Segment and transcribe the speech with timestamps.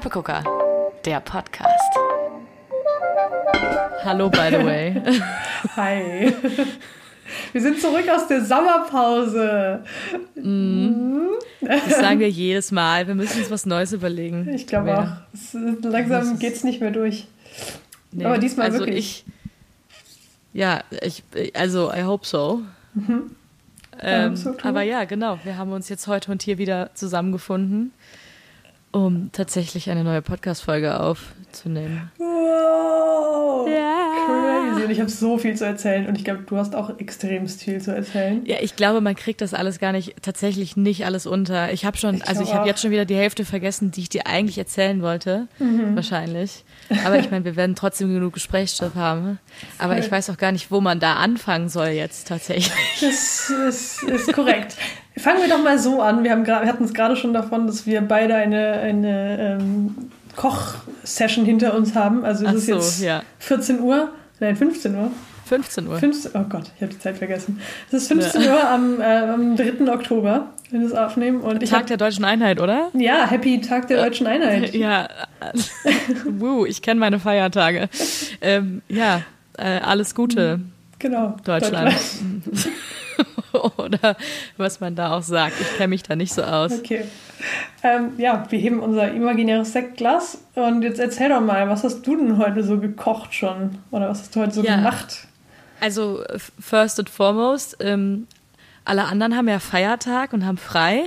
[0.00, 0.42] Knöppegucker,
[1.04, 1.94] der Podcast.
[4.02, 5.02] Hallo, by the way.
[5.76, 6.32] Hi.
[7.52, 9.84] Wir sind zurück aus der Sommerpause.
[11.60, 13.08] Das sagen wir jedes Mal.
[13.08, 14.48] Wir müssen uns was Neues überlegen.
[14.54, 15.08] Ich glaube auch.
[15.34, 17.28] Es, langsam geht es nicht mehr durch.
[18.10, 19.26] Nee, Aber diesmal also wirklich.
[20.54, 22.62] Ich, ja, ich, also I hope so.
[22.94, 23.36] Mhm.
[24.00, 25.38] Ähm, so aber ja, genau.
[25.44, 27.92] Wir haben uns jetzt heute und hier wieder zusammengefunden,
[28.92, 32.10] um tatsächlich eine neue Podcast-Folge aufzunehmen.
[32.18, 33.68] Wow!
[33.68, 34.00] Ja.
[34.26, 34.84] Crazy.
[34.84, 37.80] Und ich habe so viel zu erzählen und ich glaube, du hast auch extremst viel
[37.80, 38.42] zu erzählen.
[38.44, 41.72] Ja, ich glaube, man kriegt das alles gar nicht, tatsächlich nicht alles unter.
[41.72, 44.08] Ich habe schon, ich also ich habe jetzt schon wieder die Hälfte vergessen, die ich
[44.08, 45.94] dir eigentlich erzählen wollte, mhm.
[45.94, 46.64] wahrscheinlich.
[47.04, 49.38] Aber ich meine, wir werden trotzdem genug Gesprächsstoff haben.
[49.78, 52.72] Aber ich weiß auch gar nicht, wo man da anfangen soll jetzt tatsächlich.
[53.00, 54.76] Das ist, ist korrekt.
[55.20, 56.24] Fangen wir doch mal so an.
[56.24, 59.94] Wir, haben wir hatten es gerade schon davon, dass wir beide eine, eine ähm,
[60.36, 62.24] Koch-Session hinter uns haben.
[62.24, 63.22] Also es so, ist jetzt ja.
[63.38, 64.10] 14 Uhr,
[64.40, 65.10] nein, 15 Uhr.
[65.50, 65.98] 15 Uhr.
[65.98, 67.60] 15, oh Gott, ich habe die Zeit vergessen.
[67.88, 68.54] Es ist 15 ja.
[68.54, 69.92] Uhr am, äh, am 3.
[69.92, 71.40] Oktober, wenn wir es aufnehmen.
[71.40, 72.90] Und Tag hab, der Deutschen Einheit, oder?
[72.94, 74.72] Ja, Happy Tag der Deutschen Einheit.
[74.74, 75.08] Ja,
[76.24, 77.88] Woo, ich kenne meine Feiertage.
[78.40, 79.22] Ähm, ja,
[79.58, 80.60] äh, alles Gute.
[81.00, 81.36] Genau.
[81.44, 81.92] Deutschland.
[81.92, 82.68] Deutschland.
[83.76, 84.16] oder
[84.56, 85.60] was man da auch sagt.
[85.60, 86.72] Ich kenne mich da nicht so aus.
[86.72, 87.04] Okay.
[87.82, 92.16] Ähm, ja, wir heben unser imaginäres Sektglas und jetzt erzähl doch mal, was hast du
[92.16, 93.78] denn heute so gekocht schon?
[93.90, 94.76] Oder was hast du heute so ja.
[94.76, 95.26] gemacht?
[95.80, 96.22] Also,
[96.60, 98.26] first and foremost, ähm,
[98.84, 101.04] alle anderen haben ja Feiertag und haben frei.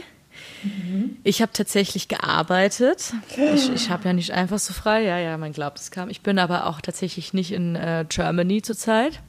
[0.63, 1.17] Mhm.
[1.23, 3.13] Ich habe tatsächlich gearbeitet.
[3.55, 5.03] Ich, ich habe ja nicht einfach so frei.
[5.03, 6.09] Ja, ja, man glaubt, es kam.
[6.09, 9.19] Ich bin aber auch tatsächlich nicht in äh, Germany zurzeit.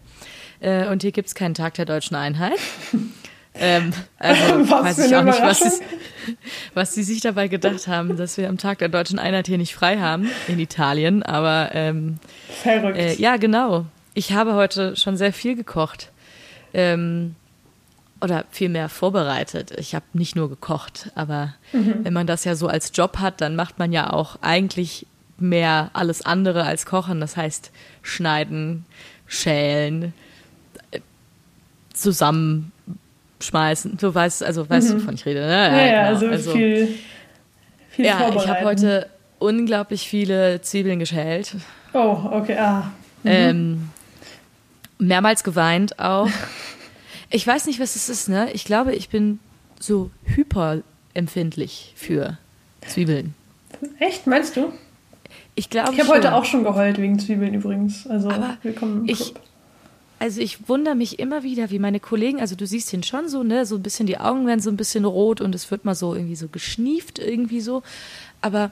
[0.60, 2.58] Äh, und hier gibt es keinen Tag der deutschen Einheit.
[3.56, 5.80] Ähm, also weiß ich auch nicht, was sie,
[6.74, 9.76] was sie sich dabei gedacht haben, dass wir am Tag der deutschen Einheit hier nicht
[9.76, 11.22] frei haben in Italien.
[11.22, 12.18] Aber ähm,
[12.48, 12.98] Verrückt.
[12.98, 13.86] Äh, ja, genau.
[14.14, 16.10] Ich habe heute schon sehr viel gekocht.
[16.72, 17.36] Ähm,
[18.20, 19.72] oder viel mehr vorbereitet.
[19.76, 22.00] Ich habe nicht nur gekocht, aber mhm.
[22.02, 25.06] wenn man das ja so als Job hat, dann macht man ja auch eigentlich
[25.36, 27.20] mehr alles andere als kochen.
[27.20, 27.70] Das heißt,
[28.02, 28.86] schneiden,
[29.26, 30.14] schälen,
[31.94, 33.96] zusammenschmeißen.
[33.98, 34.92] Du weißt, also weißt mhm.
[34.92, 35.48] du, wovon ich rede, ne?
[35.48, 36.08] Ja, ja, ja genau.
[36.08, 36.94] also, also, viel,
[37.90, 41.56] viel Ja, ich habe heute unglaublich viele Zwiebeln geschält.
[41.92, 42.90] Oh, okay, ah.
[43.22, 43.30] Mhm.
[43.30, 43.88] Ähm,
[44.98, 46.28] mehrmals geweint auch.
[47.30, 48.52] Ich weiß nicht, was es ist, ne?
[48.52, 49.40] Ich glaube, ich bin
[49.80, 52.38] so hyperempfindlich für
[52.86, 53.34] Zwiebeln.
[53.98, 54.72] Echt, meinst du?
[55.56, 58.06] Ich glaube Ich habe heute auch schon geheult wegen Zwiebeln übrigens.
[58.06, 58.30] Also
[58.62, 59.34] willkommen im ich,
[60.24, 63.42] Also ich wundere mich immer wieder, wie meine Kollegen, also du siehst ihn schon so,
[63.42, 65.94] ne, so ein bisschen die Augen werden so ein bisschen rot und es wird mal
[65.94, 67.82] so irgendwie so geschnieft irgendwie so,
[68.40, 68.70] aber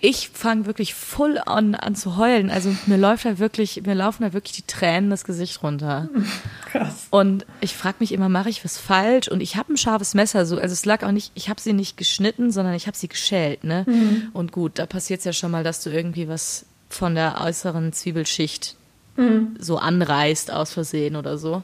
[0.00, 2.48] ich fange wirklich voll an, an zu heulen.
[2.48, 6.08] Also mir läuft da wirklich, mir laufen da wirklich die Tränen das Gesicht runter.
[6.70, 7.06] Krass.
[7.10, 9.28] Und ich frage mich immer, mache ich was falsch?
[9.28, 11.74] Und ich habe ein scharfes Messer, so, also es lag auch nicht, ich habe sie
[11.74, 13.84] nicht geschnitten, sondern ich habe sie geschält, ne?
[13.86, 14.30] Mhm.
[14.32, 17.92] Und gut, da passiert es ja schon mal, dass du irgendwie was von der äußeren
[17.92, 18.76] Zwiebelschicht
[19.16, 19.56] mhm.
[19.58, 21.62] so anreißt aus Versehen oder so.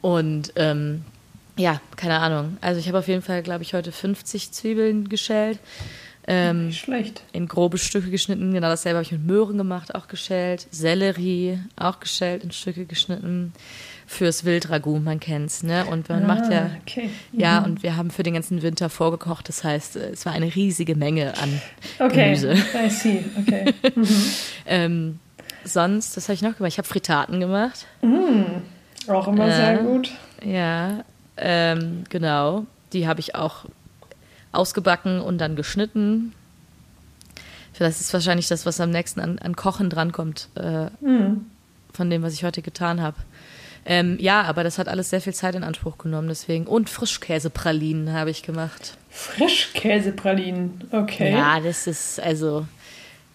[0.00, 1.02] Und ähm,
[1.56, 2.58] ja, keine Ahnung.
[2.60, 5.58] Also ich habe auf jeden Fall, glaube ich, heute 50 Zwiebeln geschält.
[6.26, 7.22] Ähm, Nicht schlecht.
[7.32, 8.52] In grobe Stücke geschnitten.
[8.54, 10.66] Genau dasselbe habe ich mit Möhren gemacht, auch geschält.
[10.70, 13.52] Sellerie, auch geschält, in Stücke geschnitten.
[14.06, 15.86] Fürs Wildragout, man kennt's, ne?
[15.86, 17.10] Und man ah, macht ja, okay.
[17.32, 17.40] mhm.
[17.40, 19.48] ja, und wir haben für den ganzen Winter vorgekocht.
[19.48, 21.60] Das heißt, es war eine riesige Menge an
[21.98, 22.34] okay.
[22.34, 22.54] Gemüse.
[22.74, 23.72] I see, okay.
[23.94, 24.24] Mhm.
[24.66, 25.20] ähm,
[25.64, 26.72] sonst, das habe ich noch gemacht.
[26.72, 27.86] Ich habe Fritaten gemacht.
[28.02, 28.62] Mhm.
[29.08, 30.10] Auch immer äh, sehr gut.
[30.44, 31.04] Ja,
[31.36, 32.66] ähm, genau.
[32.92, 33.64] Die habe ich auch
[34.52, 36.32] ausgebacken und dann geschnitten.
[37.78, 41.46] Das ist wahrscheinlich das, was am nächsten an, an Kochen drankommt, äh, mhm.
[41.92, 43.16] von dem, was ich heute getan habe.
[43.86, 46.66] Ähm, ja, aber das hat alles sehr viel Zeit in Anspruch genommen, deswegen.
[46.66, 48.96] Und Frischkäsepralinen habe ich gemacht.
[49.10, 51.32] Frischkäsepralinen, okay.
[51.32, 52.66] Ja, das ist, also,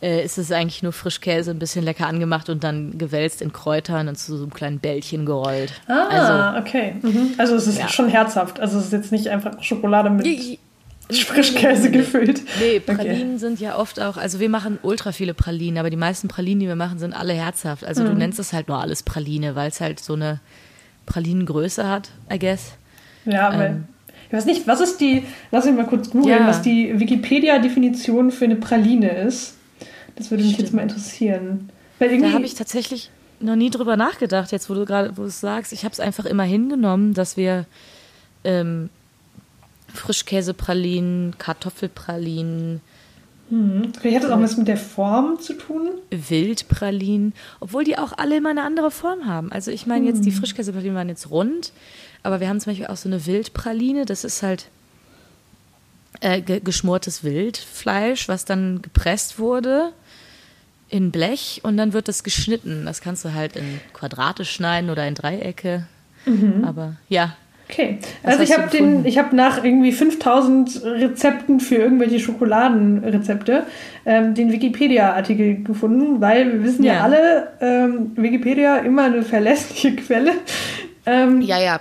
[0.01, 4.07] äh, ist es eigentlich nur Frischkäse, ein bisschen lecker angemacht und dann gewälzt in Kräutern
[4.07, 5.73] und zu so einem kleinen Bällchen gerollt.
[5.87, 6.95] Ah, also, okay.
[7.01, 7.33] Mhm.
[7.37, 7.87] Also es ist ja.
[7.87, 8.59] schon herzhaft.
[8.59, 10.59] Also es ist jetzt nicht einfach Schokolade mit.
[11.11, 12.43] Frischkäse gefüllt.
[12.59, 13.37] Nee, Pralinen okay.
[13.37, 16.67] sind ja oft auch, also wir machen ultra viele Pralinen, aber die meisten Pralinen, die
[16.67, 17.83] wir machen, sind alle herzhaft.
[17.83, 18.07] Also mhm.
[18.09, 20.39] du nennst es halt nur alles Praline, weil es halt so eine
[21.07, 22.73] Pralinengröße hat, I guess.
[23.25, 23.85] Ja, aber ähm,
[24.27, 26.47] ich weiß nicht, was ist die, lass mich mal kurz googeln, ja.
[26.47, 29.55] was die Wikipedia-Definition für eine Praline ist.
[30.19, 30.67] Das würde mich Stimmt.
[30.67, 31.69] jetzt mal interessieren.
[31.97, 35.23] Weil irgendwie da habe ich tatsächlich noch nie drüber nachgedacht, jetzt wo du gerade, wo
[35.23, 35.73] du sagst.
[35.73, 37.65] Ich habe es einfach immer hingenommen, dass wir
[38.43, 38.89] ähm,
[39.93, 42.81] Frischkäsepralinen, Kartoffelpralinen,
[43.49, 43.93] Hm.
[43.99, 45.89] Vielleicht hat das auch was mit der Form zu tun.
[46.11, 49.51] Wildpralinen, obwohl die auch alle immer eine andere Form haben.
[49.51, 50.37] Also ich meine jetzt, die hm.
[50.37, 51.71] Frischkäsepralinen waren jetzt rund,
[52.21, 54.69] aber wir haben zum Beispiel auch so eine Wildpraline, das ist halt
[56.21, 59.93] äh, geschmortes Wildfleisch, was dann gepresst wurde
[60.89, 62.85] in Blech und dann wird das geschnitten.
[62.85, 65.85] Das kannst du halt in Quadrate schneiden oder in Dreiecke.
[66.25, 66.63] Mhm.
[66.65, 67.35] Aber ja,
[67.69, 73.63] Okay, also ich habe den, ich habe nach irgendwie 5000 Rezepten für irgendwelche Schokoladenrezepte
[74.07, 79.95] ähm, den Wikipedia-Artikel gefunden, weil wir wissen ja, ja alle, ähm, Wikipedia immer eine verlässliche
[79.95, 80.31] Quelle.
[81.05, 81.79] Ähm, ja, ja.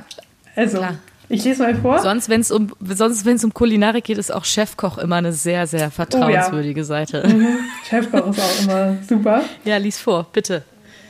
[0.54, 0.96] Also, Klar.
[1.28, 1.98] Ich lese mal vor.
[2.00, 5.32] Sonst, wenn es um, sonst, wenn es um Kulinarik geht, ist auch Chefkoch immer eine
[5.32, 6.84] sehr, sehr vertrauenswürdige oh, ja.
[6.84, 7.26] Seite.
[7.26, 7.58] Mhm.
[7.88, 9.42] Chefkoch ist auch immer super.
[9.64, 10.62] Ja, lies vor, bitte.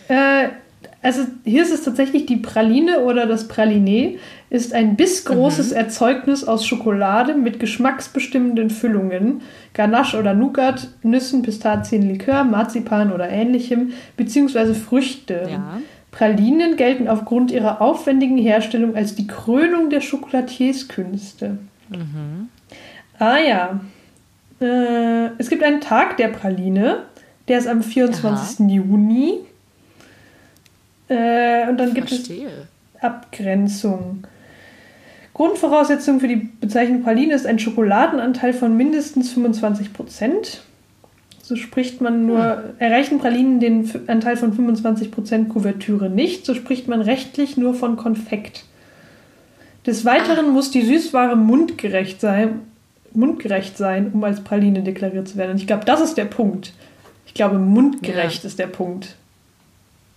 [0.09, 0.49] Äh,
[1.03, 4.19] also hier ist es tatsächlich die Praline oder das Praliné
[4.51, 5.77] ist ein bissgroßes mhm.
[5.77, 9.43] Erzeugnis aus Schokolade mit geschmacksbestimmenden Füllungen,
[9.75, 15.49] Ganache oder Nougat, Nüssen, Pistazien, Likör, Marzipan oder ähnlichem, beziehungsweise Früchte.
[15.51, 15.81] Ja.
[16.19, 21.59] Pralinen gelten aufgrund ihrer aufwendigen Herstellung als die Krönung der Chocolatierskünste.
[21.91, 22.49] Mhm.
[23.21, 23.81] Ah ja.
[24.61, 27.05] Äh, es gibt einen Tag der Praline,
[27.47, 28.59] der ist am 24.
[28.59, 28.69] Aha.
[28.69, 29.39] Juni.
[31.07, 32.49] Äh, und dann gibt Verstehe.
[32.97, 34.27] es Abgrenzung.
[35.35, 40.63] Grundvoraussetzung für die Bezeichnung Praline ist ein Schokoladenanteil von mindestens 25 Prozent.
[41.49, 42.63] So spricht man nur, hm.
[42.79, 47.97] erreichen Pralinen den Anteil von 25 Prozent Kuvertüre nicht, so spricht man rechtlich nur von
[47.97, 48.65] Konfekt.
[49.87, 52.61] Des Weiteren muss die Süßware mundgerecht sein,
[53.15, 55.53] mundgerecht sein, um als Praline deklariert zu werden.
[55.53, 56.75] Und ich glaube, das ist der Punkt.
[57.25, 58.47] Ich glaube, mundgerecht ja.
[58.47, 59.17] ist der Punkt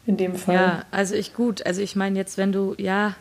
[0.06, 0.56] in dem Fall.
[0.56, 1.66] Ja, also ich gut.
[1.66, 3.16] Also ich meine jetzt, wenn du, ja,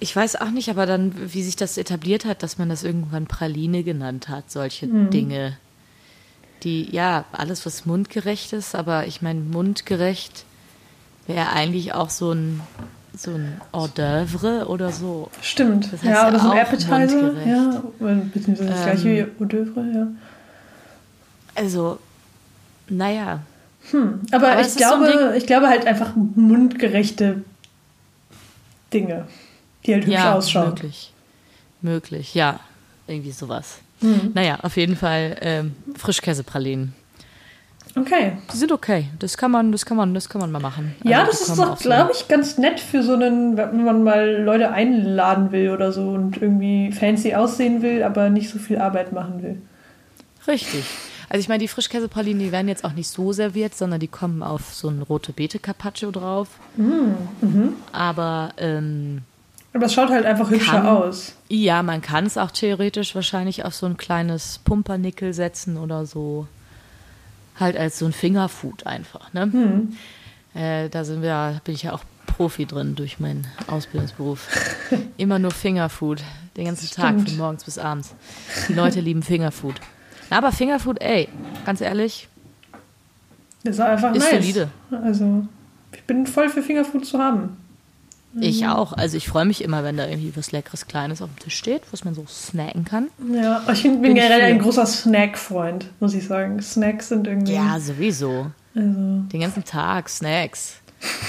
[0.00, 3.26] ich weiß auch nicht, aber dann, wie sich das etabliert hat, dass man das irgendwann
[3.26, 5.10] Praline genannt hat, solche mhm.
[5.10, 5.58] Dinge.
[6.62, 10.44] Die, ja, alles, was mundgerecht ist, aber ich meine, mundgerecht
[11.26, 12.60] wäre eigentlich auch so ein,
[13.16, 15.30] so ein Hors d'oeuvre oder so.
[15.42, 17.82] Stimmt, das heißt ja, oder so ein Appetizer, ja,
[18.32, 20.06] beziehungsweise das ähm, gleiche wie Hors d'oeuvre, ja.
[21.54, 21.98] Also,
[22.88, 23.40] naja,
[23.90, 27.42] hm, aber, aber ich, glaube, so ich glaube halt einfach mundgerechte
[28.92, 29.28] Dinge,
[29.84, 30.68] die halt hübsch ja, ausschauen.
[30.70, 31.12] Möglich.
[31.82, 32.60] Möglich, ja.
[33.06, 33.78] Irgendwie sowas.
[34.00, 34.32] Hm.
[34.34, 36.94] Naja, auf jeden Fall ähm, Frischkäsepralinen.
[37.98, 38.32] Okay.
[38.52, 39.08] Die sind okay.
[39.18, 40.94] Das kann man, das kann man, das kann man mal machen.
[41.02, 44.42] Ja, also, das ist doch, glaube ich, ganz nett für so einen, wenn man mal
[44.42, 49.12] Leute einladen will oder so und irgendwie fancy aussehen will, aber nicht so viel Arbeit
[49.12, 49.62] machen will.
[50.46, 50.84] Richtig.
[51.28, 54.42] Also ich meine, die Frischkäsepralinen, die werden jetzt auch nicht so serviert, sondern die kommen
[54.42, 56.48] auf so ein rote Beete Carpaccio drauf.
[56.76, 57.72] Mm, mhm.
[57.92, 59.22] Aber ähm,
[59.76, 61.34] aber es schaut halt einfach hübscher kann, aus.
[61.48, 66.48] Ja, man kann es auch theoretisch wahrscheinlich auf so ein kleines Pumpernickel setzen oder so.
[67.60, 69.32] Halt als so ein Fingerfood einfach.
[69.32, 69.42] Ne?
[69.42, 69.96] Hm.
[70.54, 74.48] Äh, da sind wir, bin ich ja auch Profi drin durch meinen Ausbildungsberuf.
[75.16, 76.22] Immer nur Fingerfood,
[76.56, 78.14] den ganzen Tag, von morgens bis abends.
[78.68, 79.76] Die Leute lieben Fingerfood.
[80.30, 81.28] Na, aber Fingerfood, ey,
[81.64, 82.28] ganz ehrlich.
[83.62, 84.42] Das ist einfach ist nice.
[84.42, 84.68] solide.
[84.90, 85.46] Also,
[85.92, 87.56] ich bin voll für Fingerfood zu haben.
[88.40, 88.68] Ich mhm.
[88.68, 88.92] auch.
[88.92, 91.82] Also ich freue mich immer, wenn da irgendwie was Leckeres, Kleines auf dem Tisch steht,
[91.90, 93.08] was man so snacken kann.
[93.32, 96.60] Ja, ich bin, bin generell ein großer Snack-Freund, muss ich sagen.
[96.60, 97.54] Snacks sind irgendwie.
[97.54, 98.50] Ja, sowieso.
[98.74, 98.90] Also.
[99.32, 100.80] Den ganzen Tag Snacks.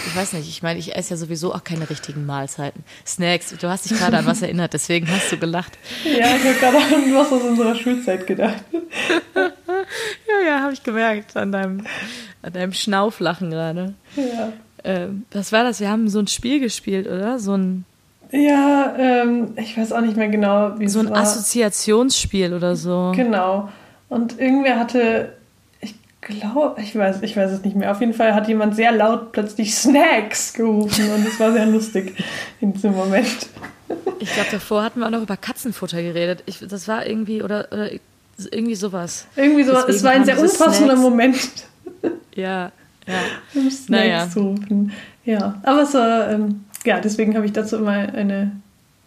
[0.08, 2.84] Ich weiß nicht, ich meine, ich esse ja sowieso auch keine richtigen Mahlzeiten.
[3.06, 5.78] Snacks, du hast dich gerade an was erinnert, deswegen hast du gelacht.
[6.04, 8.64] Ja, ich habe gerade an was aus unserer Schulzeit gedacht.
[9.36, 11.86] ja, ja, habe ich gemerkt an deinem,
[12.42, 13.94] an deinem Schnauflachen gerade.
[14.16, 14.54] Ja.
[14.84, 15.80] Ähm, was war das?
[15.80, 17.40] Wir haben so ein Spiel gespielt, oder?
[17.40, 17.86] So ein.
[18.32, 21.16] Ja, ähm, ich weiß auch nicht mehr genau, wie so es war.
[21.16, 23.14] So ein Assoziationsspiel oder so.
[23.16, 23.70] Genau.
[24.10, 25.30] Und irgendwer hatte
[26.28, 27.92] glaube, ich weiß, ich weiß es nicht mehr.
[27.92, 32.16] Auf jeden Fall hat jemand sehr laut plötzlich Snacks gerufen und es war sehr lustig
[32.60, 33.48] in diesem Moment.
[34.20, 36.44] Ich glaube, davor hatten wir auch noch über Katzenfutter geredet.
[36.46, 37.90] Ich, das war irgendwie, oder, oder
[38.52, 39.28] irgendwie sowas.
[39.36, 39.86] Irgendwie sowas.
[39.88, 40.96] Es war ein sehr unpassender.
[40.96, 41.50] Moment.
[42.36, 42.72] Ja,
[43.08, 43.62] ja.
[43.62, 44.30] Snacks naja.
[44.30, 44.92] zu rufen.
[45.26, 48.52] Ja, aber es war, ähm, ja, deswegen habe ich dazu immer eine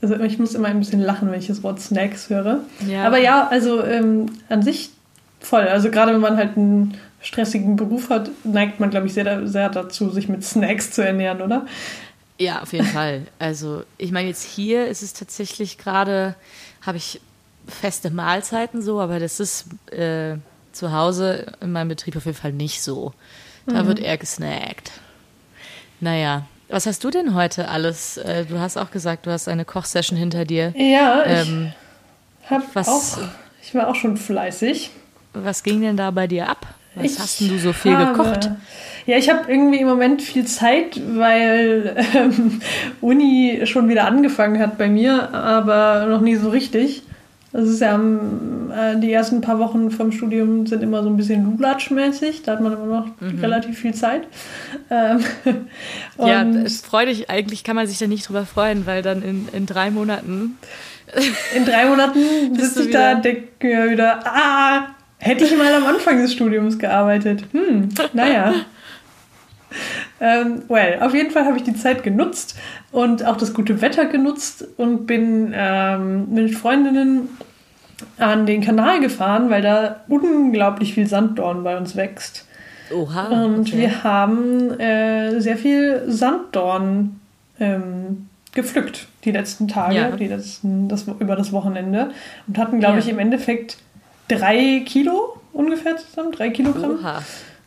[0.03, 2.61] also ich muss immer ein bisschen lachen, wenn ich das Wort Snacks höre.
[2.87, 3.07] Ja.
[3.07, 4.91] Aber ja, also ähm, an sich
[5.41, 5.69] voll.
[5.69, 9.69] Also gerade wenn man halt einen stressigen Beruf hat, neigt man, glaube ich, sehr, sehr
[9.69, 11.67] dazu, sich mit Snacks zu ernähren, oder?
[12.39, 13.27] Ja, auf jeden Fall.
[13.39, 16.35] Also ich meine, jetzt hier ist es tatsächlich gerade,
[16.81, 17.21] habe ich
[17.69, 20.37] feste Mahlzeiten so, aber das ist äh,
[20.73, 23.13] zu Hause in meinem Betrieb auf jeden Fall nicht so.
[23.73, 23.89] Da mhm.
[23.89, 24.93] wird eher gesnackt.
[26.01, 28.17] Naja, was hast du denn heute alles?
[28.17, 30.73] Äh, du hast auch gesagt, du hast eine Kochsession hinter dir.
[30.77, 31.73] Ja, ähm,
[32.45, 33.19] ich habe auch
[33.63, 34.91] Ich war auch schon fleißig.
[35.33, 36.67] Was ging denn da bei dir ab?
[36.95, 38.51] Was ich hast du so viel habe, gekocht?
[39.07, 42.61] Ja, ich habe irgendwie im Moment viel Zeit, weil ähm,
[43.01, 47.03] Uni schon wieder angefangen hat bei mir, aber noch nie so richtig.
[47.53, 51.45] Das ist ja äh, die ersten paar Wochen vom Studium sind immer so ein bisschen
[51.45, 52.43] lulatschmäßig.
[52.43, 53.41] Da hat man immer noch mhm.
[53.41, 54.23] relativ viel Zeit.
[54.89, 55.21] Ähm,
[56.19, 57.29] ja, es freut dich.
[57.29, 60.59] Eigentlich kann man sich da nicht drüber freuen, weil dann in, in drei Monaten.
[61.57, 66.19] In drei Monaten sitze ich da, denke mir wieder, ah, hätte ich mal am Anfang
[66.19, 67.43] des Studiums gearbeitet.
[67.51, 68.55] Hm, naja.
[70.21, 72.57] Ähm, well, auf jeden Fall habe ich die Zeit genutzt
[72.93, 77.31] und auch das gute Wetter genutzt und bin ähm, mit Freundinnen
[78.19, 82.47] an den Kanal gefahren, weil da unglaublich viel Sanddorn bei uns wächst.
[82.95, 83.29] Oha.
[83.29, 83.79] Und okay.
[83.79, 87.21] wir haben äh, sehr viel Sanddorn
[87.59, 90.11] ähm, gepflückt die letzten Tage, ja.
[90.11, 92.11] die letzten, das, über das Wochenende
[92.47, 93.01] und hatten, glaube ja.
[93.01, 93.79] ich, im Endeffekt
[94.29, 96.99] drei Kilo ungefähr zusammen, drei Kilogramm.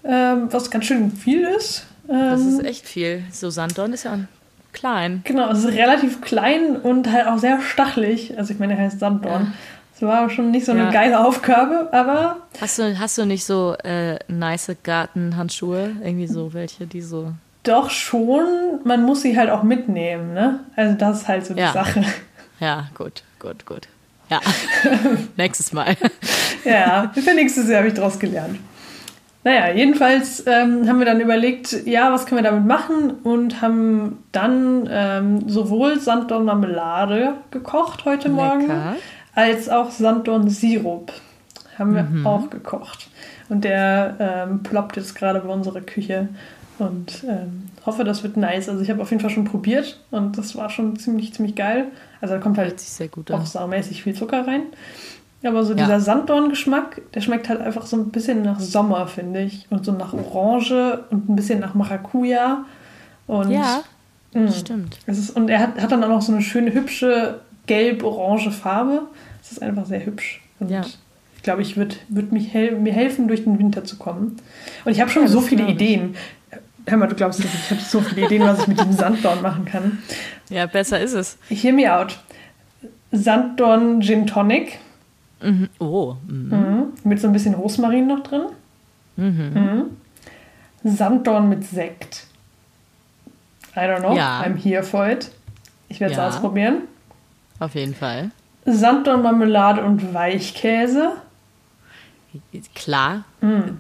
[0.06, 1.86] Ähm, was ganz schön viel ist.
[2.08, 3.24] Das ist ähm, echt viel.
[3.32, 4.18] So Sanddorn ist ja
[4.74, 5.22] klein.
[5.24, 8.38] Genau, es ist relativ klein und halt auch sehr stachelig.
[8.38, 9.44] Also ich meine, er heißt Sanddorn.
[9.44, 9.54] Ja.
[9.94, 10.92] Das war schon nicht so eine ja.
[10.92, 12.38] geile Aufgabe, aber.
[12.60, 15.92] Hast du, hast du nicht so äh, nice Gartenhandschuhe?
[16.04, 17.32] Irgendwie so welche, die so.
[17.62, 18.46] Doch schon,
[18.84, 20.60] man muss sie halt auch mitnehmen, ne?
[20.76, 21.72] Also das ist halt so die ja.
[21.72, 22.04] Sache.
[22.60, 23.88] Ja, gut, gut, gut.
[24.30, 24.42] Ja,
[25.38, 25.96] nächstes Mal.
[26.66, 28.58] ja, für nächstes Jahr habe ich daraus gelernt.
[29.44, 34.24] Naja, jedenfalls ähm, haben wir dann überlegt, ja, was können wir damit machen und haben
[34.32, 38.96] dann ähm, sowohl Sanddorn-Marmelade gekocht heute Morgen, Lecker.
[39.36, 41.12] als auch Sanddorn-Sirup
[41.78, 42.26] haben wir mhm.
[42.26, 43.10] auch gekocht.
[43.50, 46.30] Und der ähm, ploppt jetzt gerade bei unserer Küche
[46.80, 48.70] und ähm, hoffe, das wird nice.
[48.70, 51.88] Also ich habe auf jeden Fall schon probiert und das war schon ziemlich, ziemlich geil.
[52.22, 52.76] Also da kommt halt
[53.32, 54.64] auch saumäßig viel Zucker rein.
[55.44, 55.84] Aber so ja.
[55.84, 59.68] dieser Sanddorn-Geschmack, der schmeckt halt einfach so ein bisschen nach Sommer, finde ich.
[59.70, 62.66] Und so nach Orange und ein bisschen nach Maracuja.
[63.28, 63.84] Und, ja,
[64.34, 64.98] mh, stimmt.
[65.06, 69.04] Es ist, und er hat, hat dann auch noch so eine schöne, hübsche, gelb-orange Farbe.
[69.42, 70.42] Es ist einfach sehr hübsch.
[70.60, 70.82] Und ja.
[71.36, 74.38] ich glaube, ich würde würd hel mir helfen, durch den Winter zu kommen.
[74.86, 76.16] Und ich habe schon ja, so viele Ideen.
[76.86, 79.42] Hör mal, du glaubst nicht, ich habe so viele Ideen, was ich mit diesem Sanddorn
[79.42, 80.00] machen kann.
[80.50, 81.38] Ja, besser ist es.
[81.50, 82.20] Hear me out.
[83.12, 84.80] Sanddorn Gin Tonic
[85.44, 85.70] Mhm.
[85.80, 86.16] Oh.
[86.28, 86.50] Mhm.
[86.50, 86.84] Mhm.
[87.04, 88.44] Mit so ein bisschen Rosmarin noch drin.
[89.16, 89.54] Mhm.
[89.54, 89.84] mhm.
[90.84, 92.28] Sanddorn mit Sekt.
[93.76, 94.16] I don't know.
[94.16, 94.42] Ja.
[94.42, 95.32] I'm here for it.
[95.88, 96.28] Ich werde es ja.
[96.28, 96.84] ausprobieren.
[97.60, 98.32] Auf jeden Fall.
[98.66, 101.14] Sanddornmarmelade und Weichkäse.
[102.76, 103.24] Klar.
[103.42, 103.78] Mm.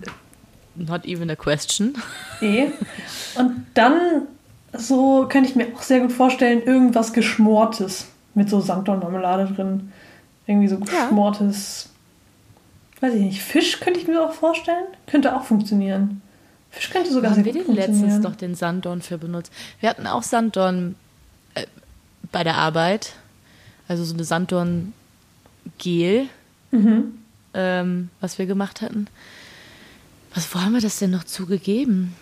[0.75, 1.93] Not even a question.
[2.41, 2.67] Eh.
[3.35, 4.27] Und dann
[4.73, 9.91] so könnte ich mir auch sehr gut vorstellen, irgendwas Geschmortes mit so Sanddornmarmelade drin.
[10.45, 11.89] Irgendwie so geschmortes,
[12.95, 13.07] ja.
[13.07, 14.85] weiß ich nicht, Fisch könnte ich mir auch vorstellen.
[15.07, 16.21] Könnte auch funktionieren.
[16.69, 19.53] Fisch könnte sogar Haben sehr wir den letztens doch den Sanddorn für benutzt?
[19.79, 20.95] Wir hatten auch Sanddorn
[21.53, 21.65] äh,
[22.31, 23.13] bei der Arbeit.
[23.87, 26.27] Also so eine Sanddorn-Gel,
[26.71, 27.19] mhm.
[27.53, 29.07] ähm, was wir gemacht hatten.
[30.33, 32.15] Was, wo haben wir das denn noch zugegeben?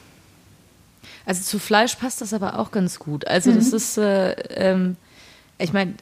[1.26, 3.28] Also zu Fleisch passt das aber auch ganz gut.
[3.28, 3.56] Also mhm.
[3.56, 4.98] das ist, äh, ähm,
[5.58, 5.94] ich meine,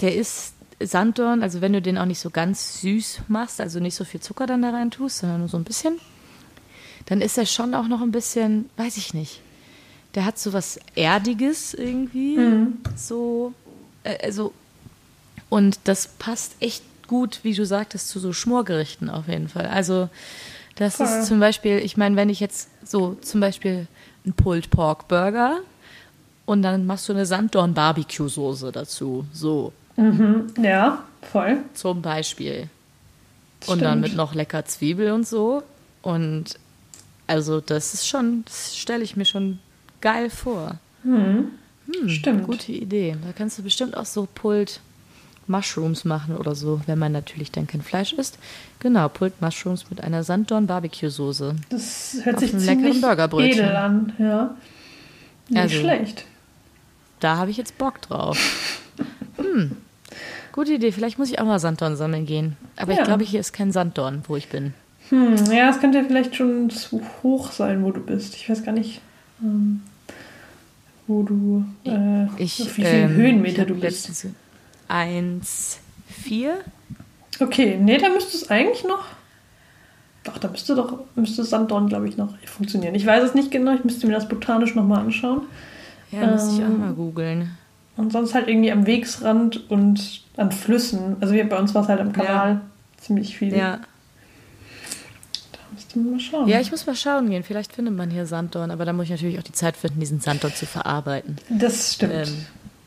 [0.00, 0.53] der ist
[0.86, 4.20] Sanddorn, also wenn du den auch nicht so ganz süß machst, also nicht so viel
[4.20, 5.98] Zucker dann da rein tust, sondern nur so ein bisschen,
[7.06, 9.40] dann ist er schon auch noch ein bisschen, weiß ich nicht.
[10.14, 12.38] Der hat so was Erdiges irgendwie.
[12.38, 12.78] Mhm.
[12.96, 13.52] So,
[14.04, 14.52] äh, also,
[15.48, 19.66] und das passt echt gut, wie du sagtest, zu so Schmorgerichten auf jeden Fall.
[19.66, 20.08] Also,
[20.76, 21.06] das Voll.
[21.06, 23.86] ist zum Beispiel, ich meine, wenn ich jetzt so zum Beispiel
[24.24, 25.58] ein Pulled Pork Burger
[26.46, 29.72] und dann machst du eine Sanddorn Barbecue Soße dazu, so.
[29.96, 31.58] Mhm, ja, voll.
[31.74, 32.68] Zum Beispiel.
[33.66, 35.62] Und dann mit noch lecker Zwiebel und so.
[36.02, 36.58] Und
[37.26, 39.58] also das ist schon, das stelle ich mir schon
[40.00, 40.78] geil vor.
[41.02, 41.52] Mhm.
[41.86, 42.46] Hm, Stimmt.
[42.46, 43.16] Gute Idee.
[43.24, 44.80] Da kannst du bestimmt auch so Pulled
[45.46, 48.38] Mushrooms machen oder so, wenn man natürlich dann kein Fleisch isst.
[48.80, 51.56] Genau, Pulled Mushrooms mit einer Sanddorn Barbecue Soße.
[51.68, 54.56] Das hört sich ziemlich edel an, ja.
[55.48, 56.24] Nicht also, schlecht.
[57.20, 58.80] Da habe ich jetzt Bock drauf.
[59.36, 59.76] hm.
[60.54, 60.92] Gute Idee.
[60.92, 62.56] Vielleicht muss ich auch mal Sanddorn sammeln gehen.
[62.76, 63.00] Aber ja.
[63.00, 64.72] ich glaube, hier ist kein Sanddorn, wo ich bin.
[65.08, 68.36] Hm, ja, es könnte vielleicht schon zu hoch sein, wo du bist.
[68.36, 69.00] Ich weiß gar nicht,
[69.42, 69.82] ähm,
[71.08, 74.28] wo du, äh, ich, auf wie viele ähm, Höhenmeter du bist.
[74.88, 76.50] 1,4.
[77.40, 79.06] Okay, nee, da müsste es eigentlich noch.
[80.22, 82.94] Doch, da müsste doch, müsste Sanddorn, glaube ich, noch funktionieren.
[82.94, 85.42] Ich weiß es nicht genau, ich müsste mir das botanisch nochmal anschauen.
[86.12, 87.58] Ja, ähm, muss ich auch ähm, mal googeln.
[87.96, 91.16] Und sonst halt irgendwie am Wegsrand und an Flüssen.
[91.20, 92.50] Also bei uns war es halt am Kanal.
[92.54, 92.60] Ja.
[93.00, 93.54] ziemlich viel.
[93.56, 93.78] Ja.
[95.52, 96.48] Da müsste man mal schauen.
[96.48, 97.44] Ja, ich muss mal schauen gehen.
[97.44, 100.20] Vielleicht findet man hier Sanddorn, aber da muss ich natürlich auch die Zeit finden, diesen
[100.20, 101.36] Sanddorn zu verarbeiten.
[101.50, 102.12] Das stimmt.
[102.12, 102.46] Ähm,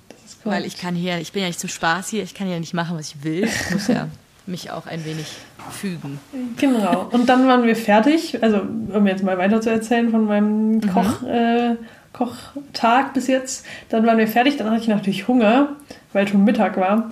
[0.10, 2.60] das weil ich kann hier, ich bin ja nicht zum Spaß hier, ich kann ja
[2.60, 3.46] nicht machen, was ich will.
[3.46, 4.10] Ich muss ja
[4.48, 5.28] mich auch ein wenig
[5.72, 6.20] fügen.
[6.58, 7.08] Genau.
[7.12, 8.42] Und dann waren wir fertig.
[8.42, 10.90] Also, um jetzt mal weiter zu erzählen von meinem mhm.
[10.90, 11.76] Koch, äh,
[12.18, 13.66] Kochtag bis jetzt.
[13.90, 14.58] Dann waren wir fertig.
[14.58, 15.70] Dann hatte ich natürlich Hunger,
[16.14, 17.12] weil schon Mittag war.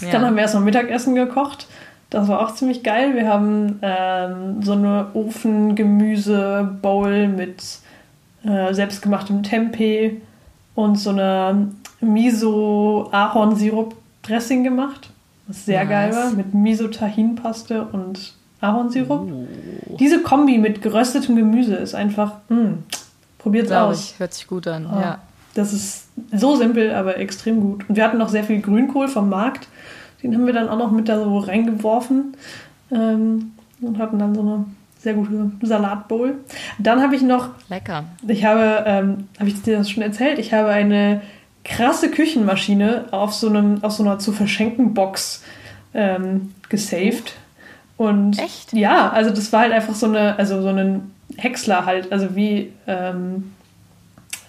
[0.00, 0.12] Ja.
[0.12, 1.68] Dann haben wir erstmal Mittagessen gekocht.
[2.10, 3.14] Das war auch ziemlich geil.
[3.14, 7.62] Wir haben ähm, so eine Ofengemüse-Bowl mit
[8.44, 10.20] äh, selbstgemachtem Tempeh
[10.74, 11.68] und so eine
[12.00, 15.12] Miso-Ahornsirup-Dressing gemacht
[15.46, 15.90] was sehr nice.
[15.90, 19.30] geil war, mit Miso-Tahin-Paste und Ahornsirup.
[19.30, 19.46] Uh.
[19.98, 22.78] Diese Kombi mit geröstetem Gemüse ist einfach, mh, hm,
[23.42, 24.12] probiert's Glaube aus.
[24.12, 25.18] Ich, hört sich gut an, oh, ja.
[25.54, 27.88] Das ist so simpel, aber extrem gut.
[27.88, 29.68] Und wir hatten noch sehr viel Grünkohl vom Markt.
[30.22, 32.36] Den haben wir dann auch noch mit da so reingeworfen
[32.90, 34.64] ähm, und hatten dann so eine
[34.98, 36.36] sehr gute Salatbowl.
[36.78, 37.50] Dann habe ich noch.
[37.68, 38.04] Lecker.
[38.26, 40.38] Ich habe, ähm, habe ich dir das schon erzählt?
[40.38, 41.20] Ich habe eine
[41.64, 45.42] krasse Küchenmaschine auf so, einem, auf so einer zu verschenken Box
[45.92, 47.34] ähm, gesaved.
[47.96, 48.72] Und Echt?
[48.72, 52.72] ja, also das war halt einfach so eine, also so ein Häcksler halt, also wie,
[52.86, 53.52] ähm,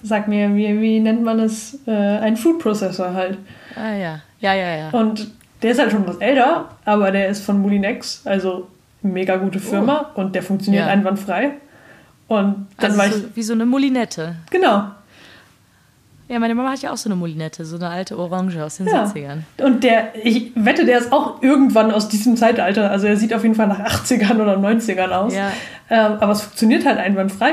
[0.02, 1.80] sag mir, wie, wie nennt man es?
[1.88, 3.38] Äh, ein Food Processor halt.
[3.76, 4.90] Ah ja, ja, ja, ja.
[4.92, 5.28] Und
[5.62, 8.68] der ist halt schon was älter, aber der ist von Mulinex, also
[9.02, 10.22] mega gute Firma oh.
[10.22, 10.92] und der funktioniert ja.
[10.92, 11.52] einwandfrei.
[12.28, 13.14] Und dann also war ich.
[13.14, 14.36] So, wie so eine Mulinette.
[14.50, 14.86] Genau.
[16.34, 18.88] Ja, meine Mama hat ja auch so eine Molinette, so eine alte Orange aus den
[18.88, 19.06] ja.
[19.06, 19.44] 70ern.
[19.64, 22.90] Und der, ich wette, der ist auch irgendwann aus diesem Zeitalter.
[22.90, 25.36] Also er sieht auf jeden Fall nach 80ern oder 90ern aus.
[25.36, 25.52] Ja.
[25.92, 27.52] Ähm, aber es funktioniert halt einwandfrei.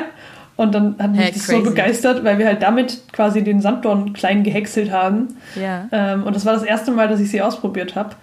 [0.56, 1.62] Und dann hat mich hey, das crazy.
[1.62, 5.36] so begeistert, weil wir halt damit quasi den Sanddorn klein gehäckselt haben.
[5.60, 5.86] Ja.
[5.92, 8.16] Ähm, und das war das erste Mal, dass ich sie ausprobiert habe.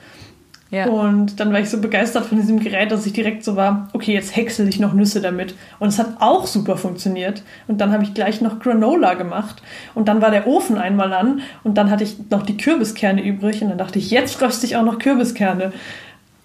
[0.69, 0.87] Ja.
[0.87, 4.13] Und dann war ich so begeistert von diesem Gerät, dass ich direkt so war, okay,
[4.13, 5.55] jetzt häcksel ich noch Nüsse damit.
[5.79, 7.43] Und es hat auch super funktioniert.
[7.67, 9.61] Und dann habe ich gleich noch Granola gemacht.
[9.95, 13.61] Und dann war der Ofen einmal an und dann hatte ich noch die Kürbiskerne übrig.
[13.61, 15.71] Und dann dachte ich, jetzt röste ich auch noch Kürbiskerne.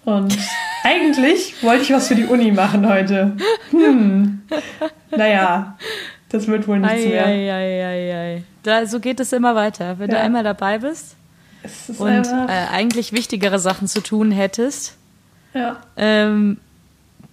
[0.05, 0.37] Und
[0.83, 3.33] eigentlich wollte ich was für die Uni machen heute.
[3.71, 4.41] Hm.
[5.11, 5.77] Naja,
[6.29, 7.25] das wird wohl nichts ei, mehr.
[7.25, 8.43] Ei, ei, ei, ei.
[8.63, 9.99] Da, so geht es immer weiter.
[9.99, 10.17] Wenn ja.
[10.17, 11.17] du einmal dabei bist
[11.97, 14.95] und äh, eigentlich wichtigere Sachen zu tun hättest,
[15.53, 15.81] ja.
[15.95, 16.59] ähm,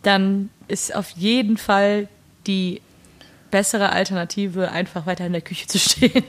[0.02, 2.08] dann ist auf jeden Fall
[2.46, 2.80] die
[3.50, 6.24] bessere Alternative, einfach weiter in der Küche zu stehen.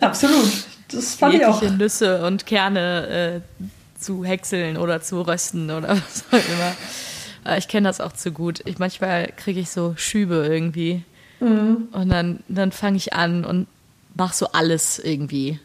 [0.00, 0.50] Absolut.
[0.88, 1.62] Das fand ich auch.
[1.62, 3.62] Nüsse und Kerne äh,
[3.98, 7.54] zu häckseln oder zu rösten oder was auch immer.
[7.54, 8.60] Äh, ich kenne das auch zu gut.
[8.64, 11.02] Ich, manchmal kriege ich so Schübe irgendwie.
[11.40, 11.88] Mhm.
[11.92, 13.66] Und dann, dann fange ich an und
[14.14, 15.58] mache so alles irgendwie.